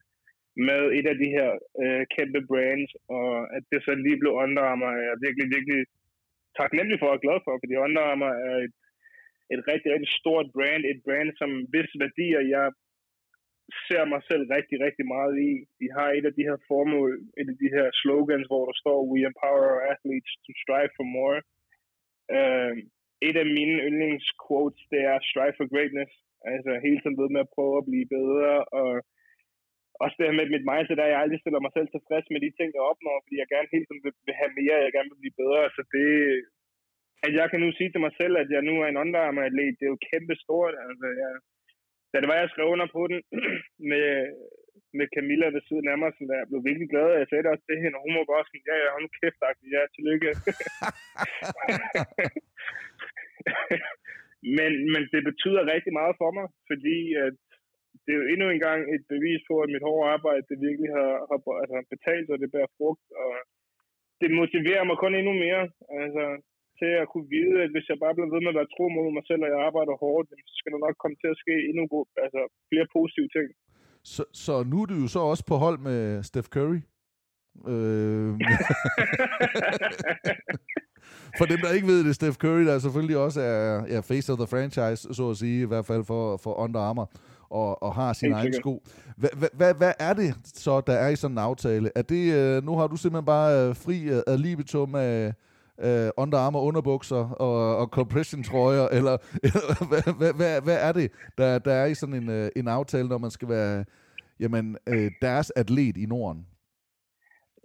[0.69, 1.51] med et af de her
[1.83, 5.47] øh, kæmpe brands, og at det så lige blev Under Armour, jeg er jeg virkelig,
[5.57, 5.81] virkelig
[6.61, 8.77] taknemmelig for og glad for, fordi Under Armour er et,
[9.55, 12.67] et rigtig, rigtig stort brand, et brand, som hvis værdier jeg
[13.89, 15.53] ser mig selv rigtig, rigtig meget i.
[15.81, 17.11] De har et af de her formål,
[17.41, 21.07] et af de her slogans, hvor der står, we empower our athletes to strive for
[21.17, 21.41] more.
[22.37, 22.73] Uh,
[23.29, 26.13] et af mine yndlingsquotes, det er strive for greatness.
[26.53, 28.91] Altså hele tiden ved med at prøve at blive bedre, og
[30.03, 32.51] også det her med mit mindset, at jeg aldrig stiller mig selv tilfreds med de
[32.59, 35.23] ting, jeg opnår, fordi jeg gerne hele tiden vil, vil have mere, jeg gerne vil
[35.23, 35.63] blive bedre.
[35.77, 36.09] Så det,
[37.27, 39.85] at jeg kan nu sige til mig selv, at jeg nu er en underarmer-atlet, det
[39.85, 40.75] er jo kæmpe stort.
[40.87, 41.33] Altså, jeg,
[42.11, 43.21] da det var, jeg skrev under på den
[43.91, 44.09] med,
[44.99, 47.43] med Camilla ved siden af mig, sådan der, jeg blev virkelig glad, og jeg sagde
[47.45, 49.41] det også til hende, og hun må bare sådan, ja, ja, hun kæft,
[49.75, 50.31] ja, tillykke.
[54.59, 57.37] men, men det betyder rigtig meget for mig, fordi at
[58.05, 60.91] det er jo endnu en gang et bevis på, at mit hårde arbejde, det virkelig
[60.99, 63.33] har, har altså, betalt og det bærer frugt, og
[64.21, 65.65] det motiverer mig kun endnu mere.
[66.03, 66.25] Altså,
[66.81, 69.09] til at kunne vide, at hvis jeg bare bliver ved med at være tro mod
[69.19, 71.85] mig selv, og jeg arbejder hårdt, så skal der nok komme til at ske endnu
[71.95, 73.49] god, altså flere positive ting.
[74.15, 76.81] Så, så nu er du jo så også på hold med Steph Curry?
[77.73, 78.29] Øh...
[81.39, 84.39] for dem, der ikke ved det, Steph Curry, der selvfølgelig også er ja, face of
[84.39, 87.11] the franchise, så at sige, i hvert fald for, for Under Armour,
[87.51, 88.83] og, og har sin egen sko.
[89.57, 91.91] Hvad, hvad er det så, der er i sådan en aftale?
[91.95, 95.35] Er det, øh, nu har du simpelthen bare øh, fri ad libitum af,
[95.87, 99.17] øh, Under Armour underbukser og, og compression trøjer, eller,
[99.47, 101.07] eller hvad, hvad, hvad, hvad er det,
[101.39, 103.85] der, der er i sådan en, øh, en aftale, når man skal være
[104.43, 106.43] jamen, øh, deres atlet i Norden?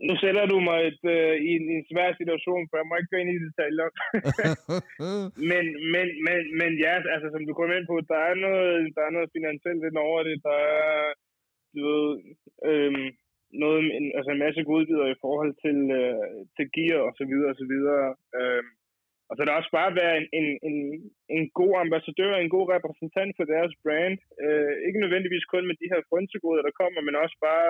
[0.07, 2.93] Nu sætter du mig et, øh, i, en, i en svær situation, for jeg må
[2.95, 3.89] ikke gå ind i detaljer.
[5.51, 9.03] men, men, men, men ja, altså som du kom ind på, der er noget, der
[9.05, 10.37] er noget finansielt lidt over det.
[10.49, 10.93] Der er,
[11.75, 12.09] du ved,
[12.69, 13.07] øhm,
[13.63, 17.51] noget, en, altså en masse godbidder i forhold til, øh, til gear og så videre
[17.53, 18.07] og så videre.
[18.39, 18.69] Øhm,
[19.29, 20.77] og så er der også bare være en, en, en,
[21.37, 24.17] en god ambassadør, en god repræsentant for deres brand.
[24.43, 27.67] Øh, ikke nødvendigvis kun med de her frynsegoder, der kommer, men også bare,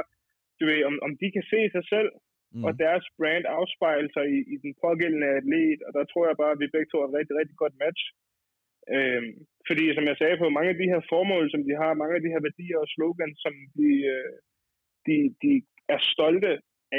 [0.60, 2.10] du ved, om, om de kan se sig selv,
[2.56, 2.64] mm.
[2.68, 5.80] og deres brand afspejler sig i, i den pågældende atlet.
[5.88, 8.04] Og der tror jeg bare, at vi begge to er et rigtig, rigtig godt match.
[8.96, 9.32] Øhm,
[9.68, 12.22] fordi som jeg sagde på, mange af de her formål, som de har, mange af
[12.24, 14.32] de her værdier og slogans, som de, øh,
[15.08, 15.52] de, de
[15.94, 16.52] er stolte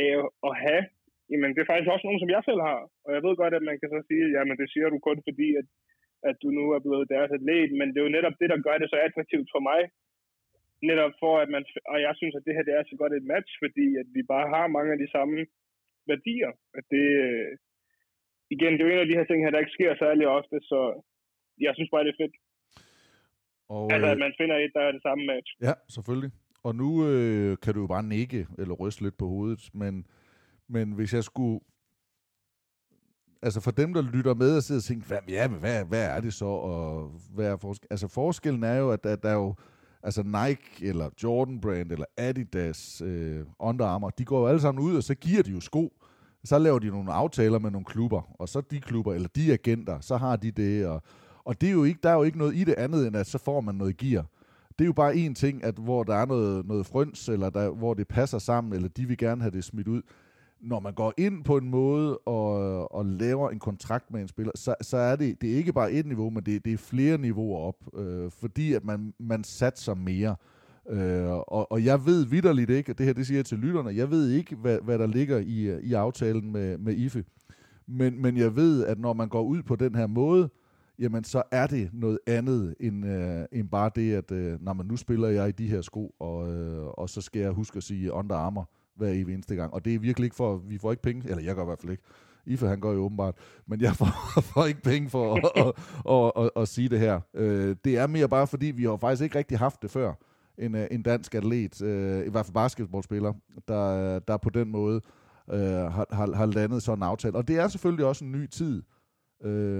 [0.02, 0.10] af
[0.48, 0.84] at have,
[1.30, 2.80] jamen det er faktisk også nogen, som jeg selv har.
[3.04, 5.48] Og jeg ved godt, at man kan så sige, jamen det siger du kun fordi,
[5.60, 5.68] at,
[6.28, 8.76] at du nu er blevet deres atlet, men det er jo netop det, der gør
[8.78, 9.80] det så attraktivt for mig.
[10.90, 13.30] Netop for, at man, og jeg synes, at det her det er så godt et
[13.34, 15.36] match, fordi at vi bare har mange af de samme
[16.10, 16.52] værdier.
[16.78, 17.06] At det,
[18.54, 20.56] igen, det er jo en af de her ting her, der ikke sker særlig ofte,
[20.70, 20.80] så
[21.66, 22.36] jeg synes bare, det er fedt.
[23.74, 25.50] Og, altså, at man finder et, der er det samme match.
[25.66, 26.30] Ja, selvfølgelig.
[26.66, 30.06] Og nu øh, kan du jo bare nikke eller ryste lidt på hovedet, men,
[30.68, 31.60] men hvis jeg skulle...
[33.42, 36.20] Altså for dem, der lytter med og sidder og tænker, hvad, ja, hvad, hvad er
[36.20, 37.86] det så, og hvad er forsk-?
[37.90, 39.54] Altså forskellen er jo, at der, der er jo,
[40.02, 44.84] altså Nike, eller Jordan Brand, eller Adidas, øh, Under Armour, de går jo alle sammen
[44.84, 45.92] ud, og så giver de jo sko.
[46.44, 50.00] Så laver de nogle aftaler med nogle klubber, og så de klubber, eller de agenter,
[50.00, 51.02] så har de det, og,
[51.44, 53.26] og det er jo ikke, der er jo ikke noget i det andet, end at
[53.26, 54.26] så får man noget gear
[54.78, 57.70] det er jo bare en ting, at hvor der er noget, noget frøns, eller der,
[57.70, 60.02] hvor det passer sammen, eller de vil gerne have det smidt ud.
[60.60, 64.52] Når man går ind på en måde og, og laver en kontrakt med en spiller,
[64.54, 67.18] så, så er det, det er ikke bare et niveau, men det, det er flere
[67.18, 70.36] niveauer op, øh, fordi at man, man satser mere.
[70.90, 74.10] Øh, og, og jeg ved vidderligt ikke, det her det siger jeg til lytterne, jeg
[74.10, 77.24] ved ikke, hvad, hvad der ligger i, i aftalen med, med IFE.
[77.86, 80.65] Men, men jeg ved, at når man går ud på den her måde, øh,
[80.98, 84.86] jamen så er det noget andet end, øh, end bare det, at øh, når man
[84.86, 87.82] nu spiller jeg i de her sko, og, øh, og så skal jeg huske at
[87.82, 89.74] sige Under Armour hver evig eneste gang.
[89.74, 91.80] Og det er virkelig ikke for, vi får ikke penge, eller jeg gør i hvert
[91.80, 92.02] fald ikke,
[92.46, 93.34] Ife han går jo åbenbart,
[93.66, 94.06] men jeg får,
[94.54, 95.72] får ikke penge for at, at,
[96.10, 97.20] at, at, at sige det her.
[97.34, 100.12] Øh, det er mere bare fordi, vi har faktisk ikke rigtig haft det før.
[100.58, 103.32] En, øh, en dansk atlet, øh, i hvert fald basketballspiller,
[103.68, 105.00] der, der på den måde
[105.52, 107.36] øh, har, har, har landet sådan en aftale.
[107.36, 108.95] Og det er selvfølgelig også en ny tid, Øh,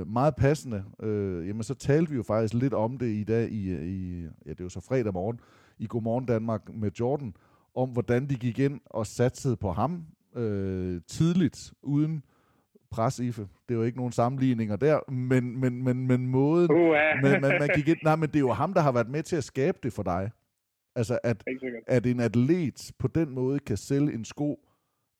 [0.07, 3.75] meget passende, øh, jamen så talte vi jo faktisk lidt om det i dag, i,
[3.75, 5.41] i ja, det var så fredag morgen,
[5.79, 7.35] i Godmorgen Danmark med Jordan,
[7.75, 12.23] om hvordan de gik ind og satsede på ham øh, tidligt, uden
[12.91, 13.43] pres, Ife.
[13.69, 16.79] Det er jo ikke nogen sammenligninger der, men, men, men, men måden, Uh,
[17.23, 19.23] men, man, man gik ind, nej, men det er jo ham, der har været med
[19.23, 20.31] til at skabe det for dig.
[20.97, 21.45] Altså, at,
[21.87, 24.66] at en atlet på den måde kan sælge en sko,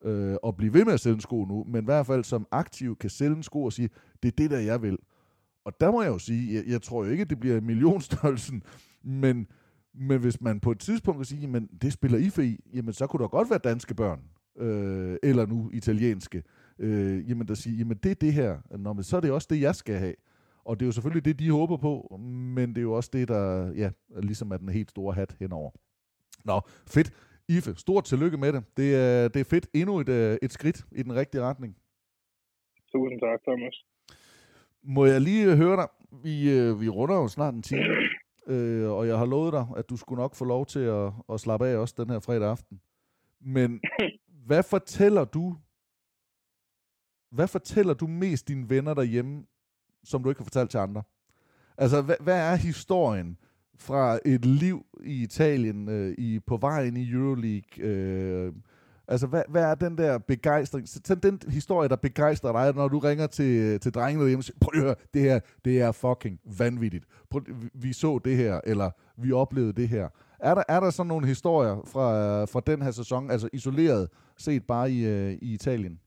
[0.03, 2.47] øh, og blive ved med at sælge en sko nu, men i hvert fald som
[2.51, 3.89] aktiv kan sælge en sko og sige,
[4.23, 4.97] det er det, der jeg vil.
[5.65, 8.63] Og der må jeg jo sige, jeg, jeg tror jo ikke, det bliver millionstørrelsen,
[9.23, 9.47] men,
[9.93, 13.07] men hvis man på et tidspunkt kan sige, jamen det spiller IFE i, jamen så
[13.07, 14.19] kunne der godt være danske børn,
[14.57, 16.43] øh, eller nu italienske,
[16.79, 19.47] øh, jamen der siger, jamen det er det her, Nå, men så er det også
[19.49, 20.13] det, jeg skal have.
[20.65, 22.17] Og det er jo selvfølgelig det, de håber på,
[22.55, 23.89] men det er jo også det, der ja,
[24.21, 25.71] ligesom er den helt store hat henover.
[26.45, 27.13] Nå, fedt.
[27.49, 28.63] Ife, stort tillykke med det.
[28.77, 29.67] Det er, det er fedt.
[29.73, 31.77] Endnu et, øh, et skridt i den rigtige retning.
[32.91, 33.85] Tusind tak, Thomas.
[34.83, 35.87] Må jeg lige øh, høre dig?
[36.23, 37.83] Vi, øh, vi runder jo snart en time,
[38.47, 41.39] øh, og jeg har lovet dig, at du skulle nok få lov til at, at
[41.39, 42.81] slappe af også den her fredag aften.
[43.41, 43.81] Men
[44.47, 45.57] hvad fortæller du,
[47.31, 49.45] hvad fortæller du mest dine venner derhjemme,
[50.03, 51.03] som du ikke har fortalt til andre?
[51.77, 53.37] Altså, hvad, hvad er historien
[53.79, 57.83] fra et liv i Italien, øh, i, på vejen i Euroleague?
[57.83, 58.53] Øh,
[59.07, 60.87] altså, hvad, hvad er den der begejstring?
[61.07, 64.57] Den, den historie, der begejstrer dig, når du ringer til, til drengene derhjemme og siger,
[64.61, 67.05] prøv at høre, det her, det er fucking vanvittigt.
[67.29, 70.09] Prøv, vi- vi så det her, eller vi oplevede det her.
[70.39, 74.67] Er der, er der sådan nogle historier fra, fra den her sæson, altså isoleret set
[74.67, 75.99] bare i, øh, i Italien?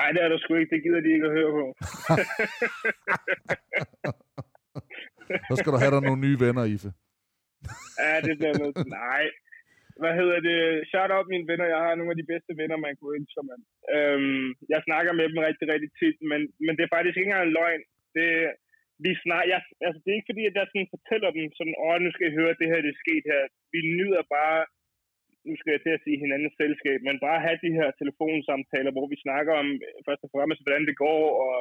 [0.00, 0.74] Nej, det er der sgu ikke.
[0.74, 1.66] Det gider de ikke at høre på.
[5.48, 6.90] Så skal du have dig nogle nye venner, Ife.
[8.02, 8.74] Ja, det bliver noget.
[9.02, 9.22] Nej.
[10.02, 10.60] Hvad hedder det?
[10.90, 11.66] Shout out mine venner.
[11.74, 13.62] Jeg har nogle af de bedste venner, man kunne ønske sig, mand.
[13.96, 17.46] Øhm, jeg snakker med dem rigtig, rigtig tit, men, men det er faktisk ikke engang
[17.46, 17.82] en løgn.
[18.16, 18.28] Det,
[19.04, 21.96] vi snak, jeg, altså, det er ikke fordi, at jeg sådan fortæller dem sådan, åh,
[22.04, 23.42] nu skal I høre, det her det er sket her.
[23.74, 24.60] Vi nyder bare,
[25.48, 29.06] nu skal jeg til at sige hinandens selskab, men bare have de her telefonsamtaler, hvor
[29.12, 29.68] vi snakker om
[30.06, 31.54] først og fremmest, hvordan det går, og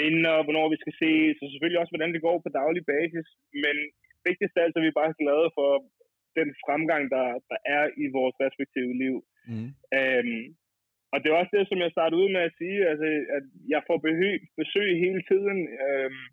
[0.00, 3.26] minder, hvornår vi skal ses, og selvfølgelig også, hvordan det går på daglig basis.
[3.64, 3.76] Men
[4.28, 5.70] vigtigst af alt så er vi bare glade for
[6.38, 9.16] den fremgang, der, der er i vores respektive liv.
[9.50, 9.68] Mm.
[9.98, 10.44] Øhm,
[11.12, 13.06] og det er også det, som jeg startede ud med at sige, altså,
[13.36, 15.58] at jeg får besøg, besøg hele tiden.
[15.84, 16.24] Øhm,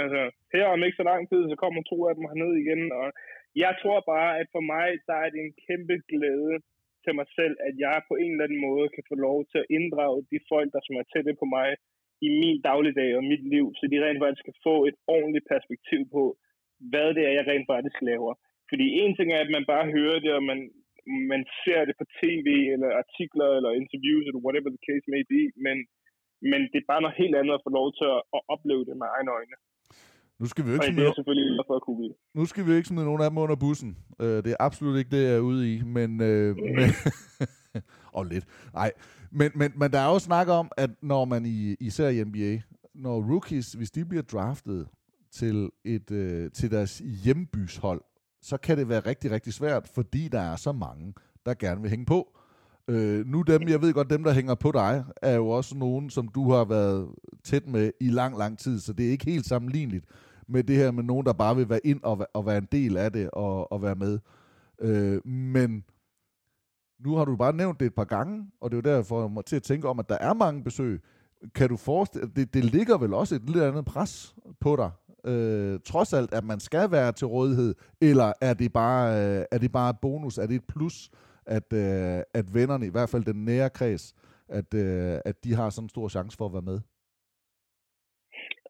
[0.00, 0.22] altså,
[0.54, 2.82] her om ikke så lang tid, så kommer to af dem herned igen.
[3.00, 3.06] Og
[3.64, 6.54] jeg tror bare, at for mig, der er det en kæmpe glæde
[7.04, 9.70] til mig selv, at jeg på en eller anden måde kan få lov til at
[9.76, 11.68] inddrage de folk, der som er tætte på mig
[12.26, 16.00] i min dagligdag og mit liv, så de rent faktisk kan få et ordentligt perspektiv
[16.16, 16.22] på,
[16.90, 18.32] hvad det er, jeg rent faktisk laver.
[18.70, 20.60] Fordi en ting er, at man bare hører det, og man,
[21.32, 25.42] man ser det på tv, eller artikler, eller interviews, eller whatever the case may be,
[25.66, 25.76] men,
[26.50, 28.94] men det er bare noget helt andet at få lov til at, at opleve det
[29.00, 29.56] med egne øjne.
[30.40, 32.64] Nu skal vi jo ikke det er smide, jeg selvfølgelig for at kunne nu skal
[32.64, 33.90] vi jo ikke smide nogen af dem under bussen.
[34.22, 35.74] Øh, det er absolut ikke det, jeg er ude i.
[35.96, 36.88] Men, øh, men
[38.18, 38.44] og lidt.
[38.74, 38.90] Nej.
[39.34, 42.60] Men, men, men der er jo snak om, at når man i, især i NBA,
[42.94, 44.88] når rookies, hvis de bliver draftet
[45.32, 48.00] til, et, øh, til deres hjembyshold,
[48.42, 51.14] så kan det være rigtig, rigtig svært, fordi der er så mange,
[51.46, 52.38] der gerne vil hænge på.
[52.88, 56.10] Øh, nu dem, jeg ved godt, dem, der hænger på dig, er jo også nogen,
[56.10, 57.08] som du har været
[57.44, 60.04] tæt med i lang, lang tid, så det er ikke helt sammenligneligt
[60.48, 62.96] med det her med nogen, der bare vil være ind og, og være en del
[62.96, 64.18] af det og, og være med.
[64.80, 65.84] Øh, men
[67.04, 69.30] nu har du bare nævnt det et par gange, og det er jo derfor, jeg
[69.30, 71.00] må til at tænke om, at der er mange besøg.
[71.54, 74.90] Kan du forestille det, det ligger vel også et lidt andet pres på dig,
[75.30, 79.58] øh, trods alt, at man skal være til rådighed, eller er det bare, øh, er
[79.58, 80.96] det bare et bonus, er det et plus,
[81.46, 84.04] at, øh, at vennerne, i hvert fald den nære kreds,
[84.48, 86.78] at, øh, at de har sådan en stor chance for at være med?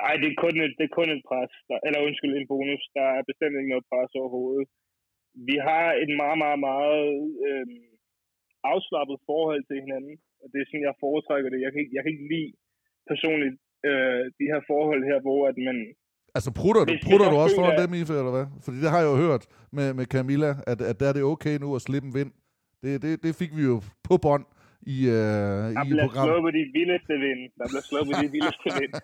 [0.03, 1.53] Nej, det er kun et, det er kun et pres.
[1.69, 2.83] Der, eller undskyld, en bonus.
[2.99, 4.69] Der er bestemt ikke noget pres overhovedet.
[5.49, 7.07] Vi har et meget, meget, meget
[7.49, 7.67] øh,
[8.73, 10.15] afslappet forhold til hinanden.
[10.43, 11.59] Og det er sådan, jeg foretrækker det.
[11.65, 12.51] Jeg kan ikke, jeg kan ikke lide
[13.11, 13.57] personligt
[13.89, 15.77] øh, de her forhold her, hvor at man...
[16.39, 18.47] Altså prutter du, prutter du også foran dem, Ife, eller hvad?
[18.65, 19.43] Fordi det har jeg jo hørt
[19.77, 22.31] med, med Camilla, at, at der er det okay nu at slippe en vind.
[22.83, 23.77] Det, det, det fik vi jo
[24.09, 24.45] på bånd
[24.95, 25.13] i, øh,
[25.77, 26.29] Der i bliver programmet.
[26.31, 27.41] slået på de vildeste vind.
[27.61, 28.93] Der bliver slået på de vildeste vind.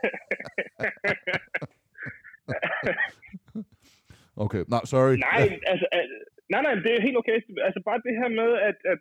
[4.45, 5.15] Okay, nej, sorry.
[5.29, 5.43] Nej,
[5.73, 7.37] altså, al- nej, nej, det er helt okay.
[7.67, 9.01] Altså bare det her med, at, at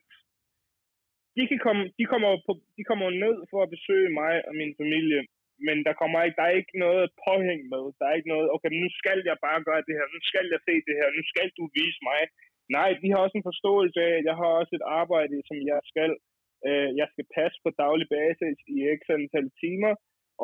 [1.39, 4.73] de, kan komme, de, kommer på, de kommer ned for at besøge mig og min
[4.81, 5.21] familie,
[5.67, 7.83] men der kommer ikke, der er ikke noget påhæng med.
[7.99, 10.61] Der er ikke noget, okay, nu skal jeg bare gøre det her, nu skal jeg
[10.67, 12.21] se det her, nu skal du vise mig.
[12.77, 15.79] Nej, de har også en forståelse af, at jeg har også et arbejde, som jeg
[15.91, 16.11] skal.
[16.67, 19.93] Øh, jeg skal passe på daglig basis i x antal timer,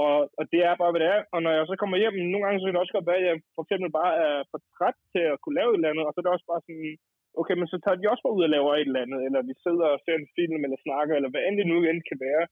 [0.03, 1.21] Og, og det er bare, hvad det er.
[1.33, 3.27] Og når jeg så kommer hjem, nogle gange så kan det også godt være, at
[3.29, 6.11] jeg for eksempel bare er for træt til at kunne lave et eller andet, og
[6.11, 6.93] så er det også bare sådan,
[7.39, 9.55] okay, men så tager de også bare ud og laver et eller andet, eller vi
[9.65, 12.45] sidder og ser en film, eller snakker, eller hvad end det nu end kan være.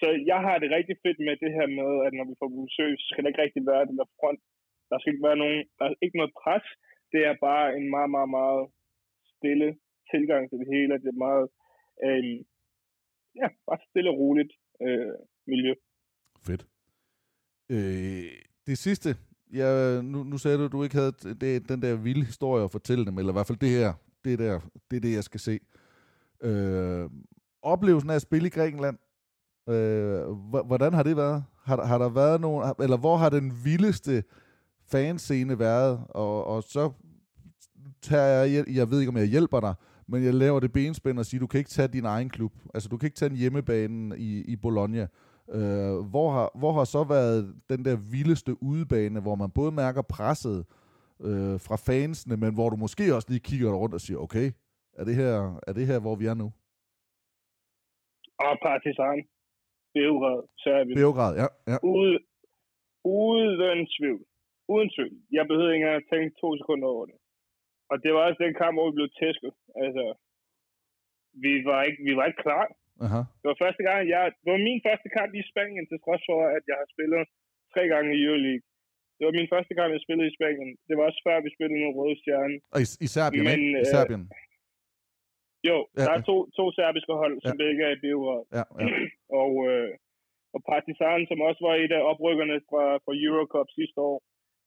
[0.00, 2.92] Så jeg har det rigtig fedt med det her med, at når vi får besøg,
[2.98, 4.40] så skal der ikke rigtig være den der front.
[4.90, 6.66] Der skal ikke være nogen, der er ikke noget pres.
[7.12, 8.62] Det er bare en meget, meget, meget
[9.34, 9.68] stille
[10.12, 10.94] tilgang til det hele.
[11.04, 11.46] Det er meget,
[12.06, 12.24] øh,
[13.40, 14.52] ja, bare stille og roligt
[14.86, 15.14] øh,
[15.52, 15.72] miljø.
[16.46, 16.62] Fedt.
[17.74, 18.30] Øh,
[18.68, 19.10] det sidste,
[19.60, 19.68] ja,
[20.12, 21.12] nu, nu sagde du, at du ikke havde
[21.42, 23.90] det, den der vilde historie at fortælle dem, eller i hvert fald det her,
[24.26, 24.60] det, der,
[24.90, 25.60] det er det, jeg skal se.
[26.40, 27.10] Øh,
[27.62, 28.98] oplevelsen af at spille i Grækenland,
[29.68, 30.30] øh,
[30.66, 31.44] hvordan har det været?
[31.64, 34.24] Har, har der været nogen, eller hvor har den vildeste
[34.88, 36.00] fanscene været?
[36.08, 36.92] Og, og så
[38.02, 39.74] tager jeg, jeg ved ikke, om jeg hjælper dig,
[40.08, 42.52] men jeg laver det benspænd og siger, du kan ikke tage din egen klub.
[42.74, 45.06] Altså, du kan ikke tage en hjemmebane i, i Bologna.
[45.52, 50.02] Øh, hvor, har, hvor har så været den der vildeste udebane, hvor man både mærker
[50.02, 50.64] presset
[51.28, 54.48] øh, fra fansene, men hvor du måske også lige kigger rundt og siger, okay,
[54.98, 55.32] er det her,
[55.68, 56.48] er det her hvor vi er nu?
[58.46, 59.18] Og Partizan.
[59.94, 60.96] Beograd, Serbien.
[61.00, 61.48] Beograd, ja.
[61.72, 61.76] ja.
[61.82, 62.18] Ude,
[63.04, 64.22] uden tvivl.
[64.74, 65.16] Uden tvivl.
[65.36, 67.18] Jeg behøvede ikke engang at tænke to sekunder over det.
[67.90, 69.52] Og det var også den kamp, hvor vi blev tæsket.
[69.84, 70.04] Altså,
[71.44, 72.64] vi var ikke, vi var ikke klar.
[73.04, 73.20] Aha.
[73.40, 76.38] Det var første gang, jeg, det var min første kamp i Spanien, til trods for,
[76.56, 77.22] at jeg har spillet
[77.74, 78.66] tre gange i Euroleague.
[79.16, 80.70] Det var min første gang, jeg spillede i Spanien.
[80.88, 82.56] Det var også før, vi spillede mod Røde Stjerne.
[82.74, 83.80] Og i, i Serbien, Men, ikke?
[83.84, 84.24] I Serbien.
[84.24, 84.46] Øh,
[85.70, 87.62] jo, ja, der er to, to serbiske hold, som ja.
[87.64, 88.42] begge er i Beograd.
[88.58, 88.86] Ja, ja.
[89.42, 89.90] og, øh,
[90.54, 94.18] og Partizan, som også var et af oprykkerne fra, fra Eurocup sidste år,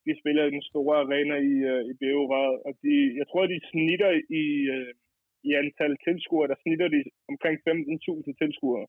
[0.05, 2.53] de spiller i den store arena i, øh, i Beograd.
[2.67, 4.45] Og de, jeg tror, de snitter i,
[4.75, 4.91] øh,
[5.47, 8.85] i antal tilskuere, der snitter de omkring 15.000 tilskuere.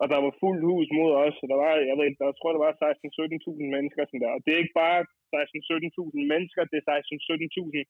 [0.00, 2.52] Og der var fuldt hus mod os, og der var, jeg ved der, jeg tror,
[2.52, 4.36] der var 16-17.000 mennesker sådan der.
[4.36, 5.00] Og det er ikke bare
[5.34, 7.80] 16-17.000 mennesker, det er 16-17.000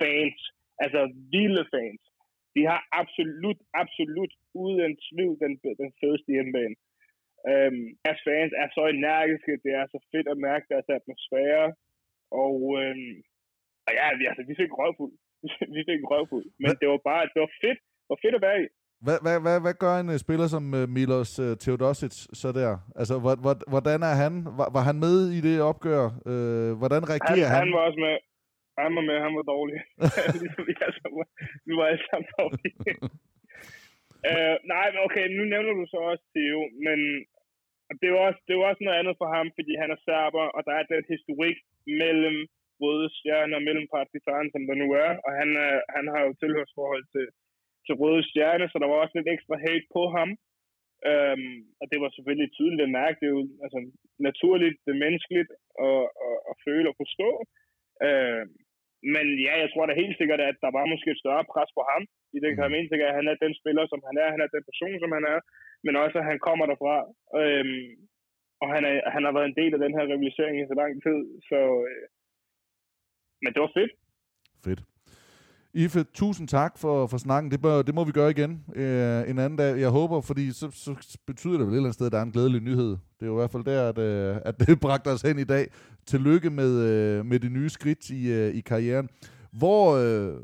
[0.00, 0.40] fans.
[0.84, 1.00] Altså
[1.34, 2.02] vilde fans.
[2.54, 4.32] De har absolut, absolut
[4.64, 5.52] uden tvivl den,
[5.82, 6.76] den fedeste hjemmebane.
[7.50, 11.66] Øhm, deres fans er så energiske, det er så fedt at mærke deres atmosfære.
[12.44, 13.16] Og, øhm,
[13.86, 15.14] og ja, vi, altså, vi fik røvfuld.
[15.76, 16.46] vi fik røvfuld.
[16.62, 17.80] Men det var bare, det var fedt.
[18.02, 18.66] Det var fedt at være i.
[19.04, 22.72] Hvad, hvad, hvad, hvad gør en uh, spiller som uh, Milos uh, Teodosic så der?
[23.00, 23.14] Altså,
[23.72, 24.32] hvordan er han?
[24.58, 26.04] Var, var han med i det opgør?
[26.30, 27.58] Uh, hvordan reagerer han?
[27.58, 28.16] Han, han var også med.
[28.82, 29.78] Han var med, han var dårlig.
[30.42, 31.06] ligesom vi, altså,
[31.66, 32.74] vi var alle sammen dårlige.
[34.30, 36.98] uh, nej, men okay, nu nævner du så også Theo, men
[38.02, 40.60] det var, også, det var også noget andet for ham, fordi han er serber, og
[40.68, 41.58] der er den historik
[42.02, 42.36] mellem
[42.82, 46.32] Røde Stjerne og mellem Partizan, som der nu er, og han, uh, han har jo
[46.42, 47.26] tilhørsforhold til,
[47.86, 50.30] til Røde Stjerne, så der var også lidt ekstra hate på ham.
[51.12, 51.44] Um,
[51.80, 53.78] og det var selvfølgelig tydeligt at mærke, det er jo altså,
[54.28, 55.50] naturligt, det er menneskeligt
[55.88, 57.30] at, at, at føle og forstå.
[58.06, 58.44] Uh,
[59.14, 61.82] men ja, jeg tror da helt sikkert, at der var måske et større pres på
[61.90, 62.02] ham.
[62.36, 63.04] I den kan mm.
[63.08, 65.38] at han er den spiller, som han er, han er den person, som han er,
[65.86, 66.96] men også, at han kommer derfra.
[67.40, 67.90] Øhm,
[68.62, 70.92] og han, er, han har været en del af den her rivalisering i så lang
[71.06, 71.20] tid,
[71.50, 71.60] så...
[71.90, 72.06] Øh,
[73.42, 73.92] men det var fedt.
[74.64, 74.82] Fedt.
[75.76, 77.50] Ife, tusind tak for, for snakken.
[77.50, 79.80] Det, bør, det må vi gøre igen øh, en anden dag.
[79.80, 82.22] Jeg håber, fordi så, så betyder det vel et eller andet sted, at der er
[82.22, 82.88] en glædelig nyhed.
[82.88, 85.44] Det er jo i hvert fald der, at, øh, at det bragte os hen i
[85.44, 85.68] dag.
[86.06, 89.08] Tillykke med, øh, med det nye skridt i, øh, i karrieren.
[89.52, 90.34] Hvor, øh,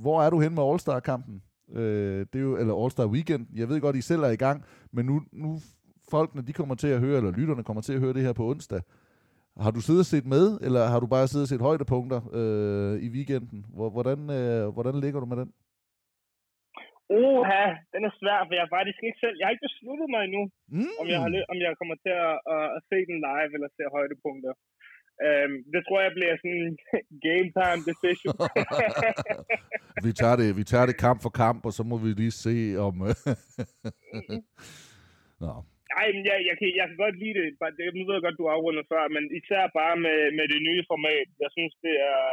[0.00, 1.42] hvor er du hen med All-Star-kampen?
[1.74, 3.46] Øh, det er jo, eller All-Star Weekend.
[3.54, 5.60] Jeg ved godt, I selv er i gang, men nu, nu
[6.10, 8.50] folkene, de kommer til at høre, eller lytterne kommer til at høre det her på
[8.50, 8.80] onsdag.
[9.64, 12.94] Har du siddet og set med, eller har du bare siddet og set højdepunkter øh,
[13.06, 13.58] i weekenden?
[13.96, 15.50] Hvordan, øh, hvordan ligger du med den?
[17.20, 17.64] Oha,
[17.94, 19.36] den er svær, for jeg har faktisk ikke selv...
[19.38, 20.42] Jeg har ikke besluttet mig endnu,
[20.76, 20.94] mm.
[21.00, 23.82] om, jeg har, om jeg kommer til at, at, at se den live eller se
[23.96, 24.54] højdepunkter.
[25.26, 26.76] Um, det tror jeg bliver sådan en
[27.28, 28.36] game time decision.
[30.06, 32.56] vi, tager det, vi tager det kamp for kamp, og så må vi lige se
[32.86, 32.94] om...
[35.44, 35.52] Nå.
[35.94, 37.46] Nej, men jeg, jeg, kan, jeg kan godt lide det.
[37.78, 37.96] det.
[37.98, 41.28] Nu ved jeg godt, du afrunder før, men især bare med, med det nye format.
[41.44, 42.24] Jeg synes, det er...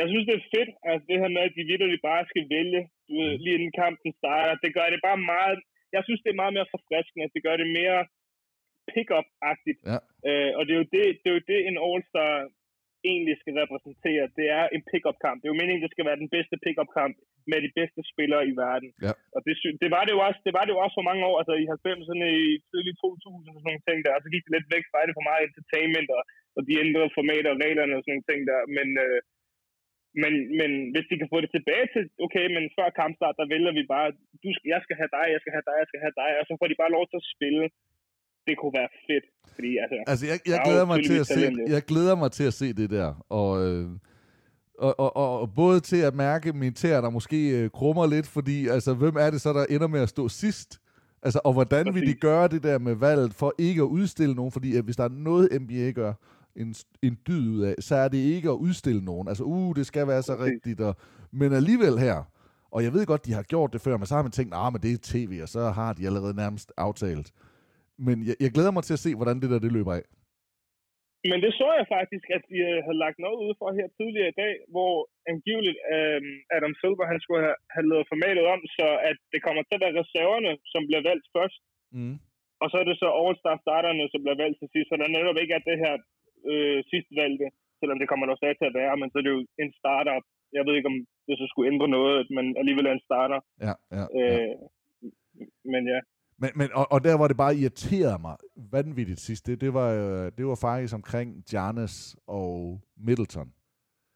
[0.00, 2.82] Jeg synes, det er fedt, altså det her med, at de vidderligt bare skal vælge,
[3.06, 4.62] du ved, lige inden kampen starter.
[4.64, 5.58] Det gør det bare meget...
[5.96, 7.32] Jeg synes, det er meget mere forfriskende.
[7.34, 8.00] Det gør det mere
[8.92, 9.80] pick-up-agtigt.
[9.90, 9.98] Ja.
[10.28, 12.34] Øh, og det er, jo det, det er jo det, en All-Star
[13.10, 14.24] egentlig skal repræsentere.
[14.38, 15.36] Det er en pick-up-kamp.
[15.38, 17.14] Det er jo meningen, det skal være den bedste pick-up-kamp
[17.50, 18.90] med de bedste spillere i verden.
[19.06, 19.12] Ja.
[19.36, 21.36] Og det, det, var det, jo også, det var det jo også for mange år,
[21.40, 24.16] altså i 90'erne, i tidlig 2000 og sådan nogle ting der.
[24.16, 26.22] Og så gik det lidt væk fra det for meget entertainment, og,
[26.56, 28.60] og de ændrede formater og reglerne og sådan nogle ting der.
[28.78, 29.18] Men, øh,
[30.22, 33.72] men, men hvis de kan få det tilbage til, okay, men før kampstart, der vælger
[33.78, 34.08] vi bare,
[34.42, 36.52] du, jeg skal have dig, jeg skal have dig, jeg skal have dig, og så
[36.58, 37.64] får de bare lov til at spille
[38.46, 39.24] det kunne være fedt.
[39.54, 42.44] Fordi, altså, Altså, jeg, jeg, er glæder mig til at se, jeg glæder mig til
[42.44, 43.26] at se det der.
[43.28, 43.88] Og, øh,
[44.78, 48.26] og, og, og, og både til at mærke min tæer, der måske øh, krummer lidt,
[48.26, 50.80] fordi altså, hvem er det så, der ender med at stå sidst?
[51.22, 52.20] Altså, og hvordan vil de Præcis.
[52.20, 54.52] gøre det der med valget for ikke at udstille nogen?
[54.52, 56.12] Fordi at hvis der er noget, NBA gør
[56.56, 59.28] en, en dyd ud af, så er det ikke at udstille nogen.
[59.28, 60.52] Altså, uh, det skal være så Præcis.
[60.52, 60.80] rigtigt.
[60.80, 60.96] Og,
[61.32, 62.22] men alligevel her,
[62.70, 64.72] og jeg ved godt, de har gjort det før, men så har man tænkt, ah,
[64.72, 67.32] men det er tv, og så har de allerede nærmest aftalt.
[68.06, 70.04] Men jeg, jeg glæder mig til at se, hvordan det der det løber af.
[71.30, 74.30] Men det så jeg faktisk, at de øh, havde lagt noget ud for her tidligere
[74.32, 74.94] i dag, hvor
[75.32, 76.20] angiveligt øh,
[76.56, 79.84] Adam Silver han skulle have, have lavet formatet om, så at det kommer til at
[79.84, 81.60] være reserverne, som bliver valgt først,
[81.98, 82.16] Mm.
[82.62, 85.38] og så er det så All-Star starterne, som bliver valgt til sidst, så der netop
[85.42, 85.94] ikke er det her
[86.50, 87.46] øh, sidste valgte,
[87.80, 90.16] selvom det kommer der stadig til at være, men så er det jo en starter.
[90.56, 93.38] Jeg ved ikke, om det så skulle ændre noget, men alligevel er en starter.
[93.66, 94.20] Ja, ja, ja.
[94.20, 94.52] Øh,
[95.72, 96.00] men ja,
[96.40, 98.36] Men, men, og, og der, hvor det bare irriterede mig
[98.72, 103.52] vanvittigt sidst, det, det, var, øh, det var faktisk omkring Giannis og Middleton.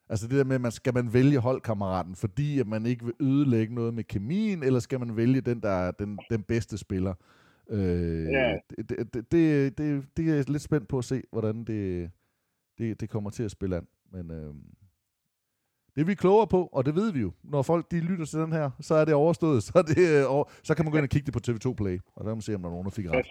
[0.09, 3.15] Altså det der med, at man, skal man vælge holdkammeraten, fordi at man ikke vil
[3.21, 7.15] ødelægge noget med kemien, eller skal man vælge den, der er den, den bedste spiller?
[7.71, 8.57] Øh, Ja.
[8.71, 12.11] det, det, det, det, det, det er jeg lidt spændt på at se, hvordan det,
[12.79, 13.87] det, det kommer til at spille an.
[14.13, 14.55] Men øh,
[15.95, 17.33] det er vi klogere på, og det ved vi jo.
[17.45, 19.63] Når folk de lytter til den her, så er det overstået.
[19.63, 21.75] Så, er det, øh, over, så kan man gå ind og kigge det på TV2
[21.75, 23.27] Play, og der kan man se, om der er nogen, der fik ret.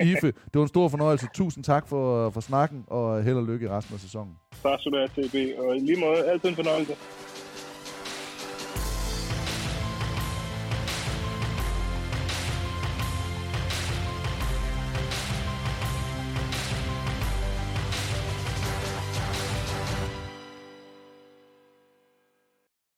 [0.10, 1.26] Ife, det var en stor fornøjelse.
[1.34, 4.34] Tusind tak for, for snakken, og held og lykke i resten af sæsonen.
[4.62, 5.58] Tak skal du have, TB.
[5.58, 6.92] Og lige måde, altid en fornøjelse.